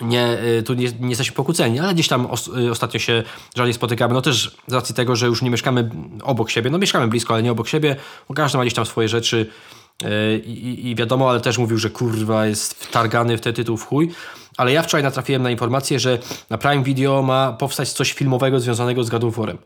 [0.00, 3.22] nie, y, tu nie, nie jesteśmy pokłóceni, ale gdzieś tam os, y, ostatnio się
[3.56, 4.14] rzadziej spotykamy.
[4.14, 5.90] No też z racji tego, że już nie mieszkamy
[6.22, 6.70] obok siebie.
[6.70, 7.96] No mieszkamy blisko, ale nie obok siebie.
[8.28, 9.46] Bo każdy ma gdzieś tam swoje rzeczy
[10.04, 13.86] y, i, i wiadomo, ale też mówił, że kurwa jest wtargany w ten tytuł w
[13.86, 14.10] chuj.
[14.56, 16.18] Ale ja wczoraj natrafiłem na informację, że
[16.50, 19.56] na Prime Video ma powstać coś filmowego związanego z God of War'em.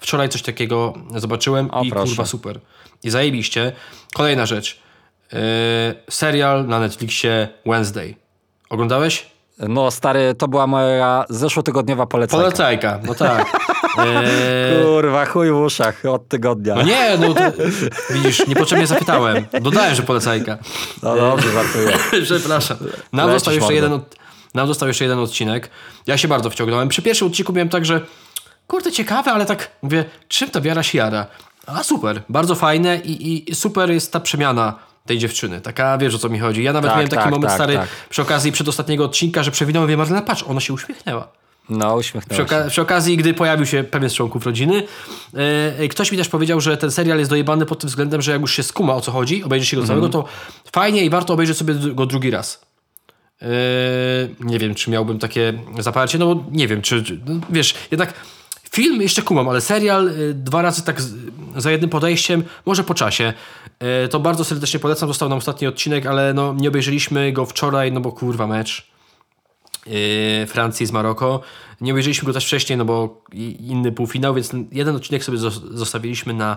[0.00, 2.06] Wczoraj coś takiego zobaczyłem O, i proszę.
[2.06, 2.60] kurwa super.
[3.04, 3.72] I zajebiście.
[4.14, 4.85] Kolejna rzecz.
[5.32, 8.14] Y, serial na Netflixie Wednesday.
[8.70, 9.26] Oglądałeś?
[9.58, 12.42] No stary, to była moja zeszłotygodniowa polecajka.
[12.42, 13.46] Polecajka, no tak.
[13.98, 16.74] Eee, Kurwa, chuj w uszach od tygodnia.
[16.74, 17.42] no nie, no to,
[18.10, 19.46] widzisz, niepotrzebnie zapytałem.
[19.60, 20.58] Dodałem, że polecajka.
[21.02, 21.98] No dobrze, żartuję.
[22.24, 22.76] Przepraszam.
[23.12, 24.00] Nam został, jeszcze jeden,
[24.54, 25.70] nam został jeszcze jeden odcinek.
[26.06, 26.88] Ja się bardzo wciągnąłem.
[26.88, 28.00] Przy pierwszym odcinku miałem tak, że
[28.66, 31.26] kurde, ciekawe, ale tak mówię, czym ta wiara się jara?
[31.66, 34.74] A super, bardzo fajne i, i super jest ta przemiana
[35.06, 35.60] tej dziewczyny.
[35.60, 36.62] Taka, wiesz o co mi chodzi.
[36.62, 37.88] Ja nawet Tak, miałem taki tak, moment tak, stary tak.
[38.10, 41.28] przy okazji przedostatniego odcinka, że przewinąłem, wiem, Marlena, patrz, ona się uśmiechnęła.
[41.68, 42.54] No, Przy, uśmiechnąłem się.
[42.56, 44.82] oka- przy okazji, gdy pojawił się pewien z członków rodziny,
[45.78, 48.40] e, ktoś mi też powiedział, że ten serial jest dojebany pod tym względem, że jak
[48.40, 50.24] już się skuma o co chodzi, obejrzy się go całego, to
[50.72, 52.66] fajnie i warto obejrzeć sobie go drugi raz.
[53.42, 53.46] E,
[54.40, 58.14] nie wiem, czy miałbym takie zaparcie, no bo nie wiem, czy, czy no, wiesz, jednak
[58.76, 61.02] film jeszcze kumam, ale serial y, dwa razy tak
[61.56, 63.32] za jednym podejściem, może po czasie.
[63.78, 67.92] E, to bardzo serdecznie polecam, został nam ostatni odcinek, ale no nie obejrzeliśmy go wczoraj,
[67.92, 68.86] no bo kurwa mecz.
[69.86, 71.40] yy, Francji z Maroko.
[71.80, 73.22] Nie obejrzeliśmy go też wcześniej, no bo
[73.60, 76.56] inny półfinał, więc jeden odcinek sobie zos- zostawiliśmy na,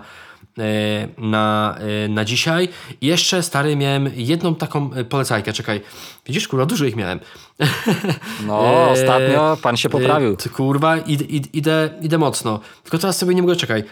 [1.18, 2.68] na, yy, na dzisiaj.
[3.00, 5.52] Jeszcze, stary, miałem jedną taką yy, polecajkę.
[5.52, 5.80] Czekaj,
[6.26, 7.20] widzisz, kurwa, dużo ich miałem.
[8.46, 10.36] No, ostatnio pan się poprawił.
[10.56, 12.60] Kurwa, id, id, idę, idę mocno.
[12.82, 13.84] Tylko teraz sobie nie mogę, czekaj.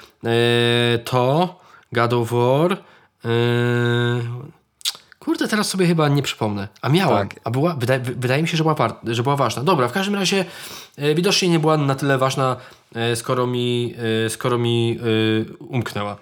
[1.05, 1.61] To,
[1.93, 2.77] God of War,
[5.19, 6.69] Kurde, teraz sobie chyba nie przypomnę.
[6.83, 7.29] A miałem.
[7.29, 7.41] Tak.
[7.45, 9.62] A była, wydaje, wy- wydaje mi się, że była, że była ważna.
[9.62, 10.45] Dobra, w każdym razie
[10.97, 12.57] e, widocznie nie była na tyle ważna,
[12.95, 13.95] e, skoro mi,
[14.27, 16.16] e, skoro mi e, umknęła.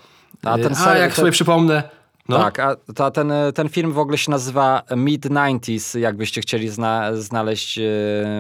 [0.45, 1.83] A ten a jak ten- sobie przypomnę.
[2.29, 7.79] No, Tak, a ten, ten film w ogóle się nazywa Mid-90s, jakbyście chcieli zna, znaleźć,
[7.79, 7.83] e,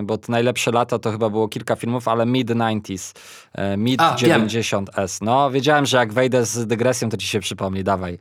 [0.05, 3.12] bo najlepsze lata to chyba było kilka filmów, ale Mid-90s,
[3.58, 4.46] e, A, wiem.
[4.46, 5.18] Mid-90s.
[5.22, 8.18] No, wiedziałem, że jak wejdę z dygresją, to ci się przypomni, dawaj.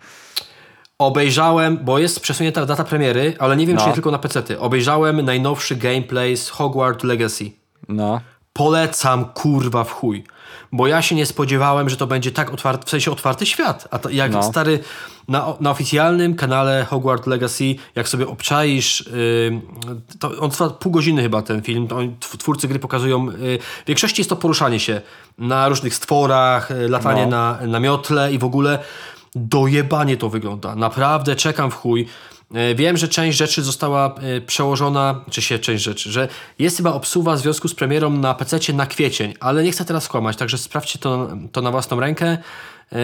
[0.99, 3.87] Obejrzałem, bo jest przesunięta data premiery, ale nie wiem, czy No.
[3.87, 4.59] nie tylko na PC.
[4.59, 7.51] Obejrzałem najnowszy gameplay z Hogwarts Legacy.
[7.89, 8.21] No,
[8.53, 10.23] Polecam kurwa w chuj.
[10.75, 13.87] Bo ja się nie spodziewałem, że to będzie tak otwarty, w sensie otwarty świat.
[13.91, 14.43] A to jak No.
[14.43, 14.79] stary,
[15.27, 19.61] na, na oficjalnym kanale Hogwarts Legacy, jak sobie obczaisz, yy,
[20.19, 21.99] to on trwa pół godziny chyba ten film, to
[22.37, 25.01] twórcy gry pokazują, yy, w większości jest to poruszanie się
[25.37, 27.57] na różnych stworach, yy, latanie No.
[27.61, 28.79] na, na miotle i w ogóle
[29.35, 30.75] dojebanie to wygląda.
[30.75, 32.07] Naprawdę czekam w chuj.
[32.53, 36.27] E, Wiem, że część rzeczy została e, przełożona, czy się część rzeczy, że
[36.59, 40.07] jest chyba obsuwa w związku z premierą na PC na kwiecień, ale nie chcę teraz
[40.07, 42.27] kłamać, także sprawdźcie to, to na własną rękę.
[42.91, 42.97] E,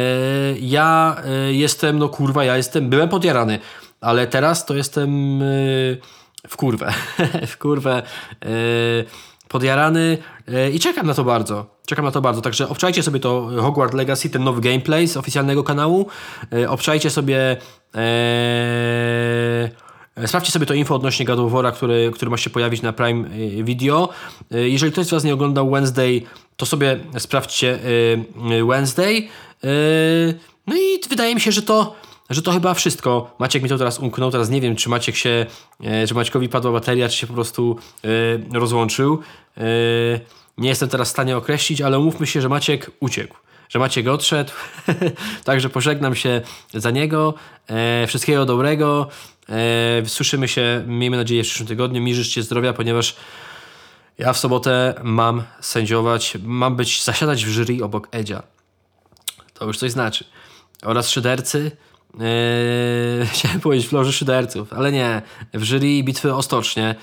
[0.59, 1.15] Ja
[1.51, 3.59] jestem, no kurwa, ja jestem, byłem podjarany,
[4.01, 5.39] ale teraz to jestem
[6.47, 6.93] w kurwę,
[7.47, 8.03] w kurwę
[9.51, 10.17] podjarany
[10.47, 11.65] e, i czekam na to bardzo.
[11.85, 12.41] Czekam na to bardzo.
[12.41, 16.07] Także obczajcie sobie to Hogwarts Legacy, ten nowy gameplay z oficjalnego kanału.
[16.53, 17.57] E, Obczajcie sobie.
[17.95, 19.69] E,
[20.27, 21.39] sprawdźcie sobie to info odnośnie God
[21.75, 24.09] który, który ma się pojawić na Prime e, Video.
[24.51, 26.21] E, Jeżeli ktoś z Was nie oglądał Wednesday,
[26.57, 27.79] to sobie sprawdźcie
[28.59, 29.27] e, Wednesday.
[29.63, 29.67] E,
[30.67, 31.95] No i wydaje mi się, że to,
[32.31, 33.35] że to chyba wszystko.
[33.39, 35.45] Maciek mi to teraz umknął, teraz nie wiem, czy Maciek się,
[35.83, 37.77] e, czy Maćkowi padła bateria, czy się po prostu
[38.53, 39.19] e, rozłączył.
[39.57, 39.61] E,
[40.57, 43.37] Nie jestem teraz w stanie określić, ale umówmy się, że Maciek uciekł.
[43.69, 44.51] Że Maciek odszedł,
[45.45, 46.41] także pożegnam się
[46.73, 47.33] za niego.
[48.07, 49.07] Wszystkiego dobrego.
[50.05, 52.01] Słyszymy się, miejmy nadzieję, w przyszłym tygodniu.
[52.01, 53.15] Mi życzcie zdrowia, ponieważ
[54.17, 58.43] ja w sobotę mam sędziować, mam być, zasiadać w jury obok Edzia.
[59.53, 60.25] To już coś znaczy.
[60.81, 61.71] Oraz szydercy.
[62.13, 65.21] Yy, chciałem powiedzieć w loży szyderców, ale nie.
[65.53, 66.95] W jury bitwy o stocznie.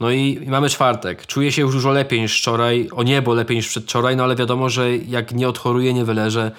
[0.00, 1.26] No i, i mamy czwartek.
[1.26, 2.88] Czuję się już dużo lepiej niż wczoraj.
[2.92, 6.52] O niebo lepiej niż przedwczoraj, no ale wiadomo, że jak nie odchoruję, nie wyleżę,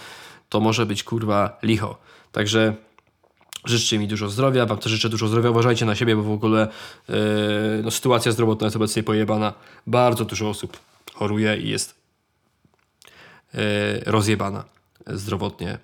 [0.50, 1.98] to może być kurwa licho.
[2.32, 2.74] Także
[3.66, 6.68] życzcie mi dużo zdrowia, wam też życzę dużo zdrowia, uważajcie na siebie, bo w ogóle
[7.10, 7.16] yy,
[7.84, 9.54] no, sytuacja zdrowotna jest obecnie pojebana.
[9.88, 10.78] Bardzo dużo osób
[11.14, 11.96] choruje i jest
[13.54, 13.60] yy,
[14.06, 14.64] rozjebana
[15.08, 15.78] zdrowotnie.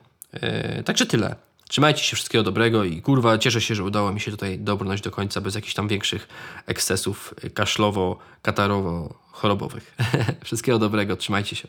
[0.85, 1.35] Także tyle.
[1.71, 5.11] Trzymajcie się, wszystkiego dobrego i kurwa, cieszę się, że udało mi się tutaj dobrnąć do
[5.11, 6.27] końca bez jakichś tam większych
[6.65, 9.97] ekscesów kaszlowo, katarowo, chorobowych.
[10.45, 11.67] wszystkiego dobrego, trzymajcie się.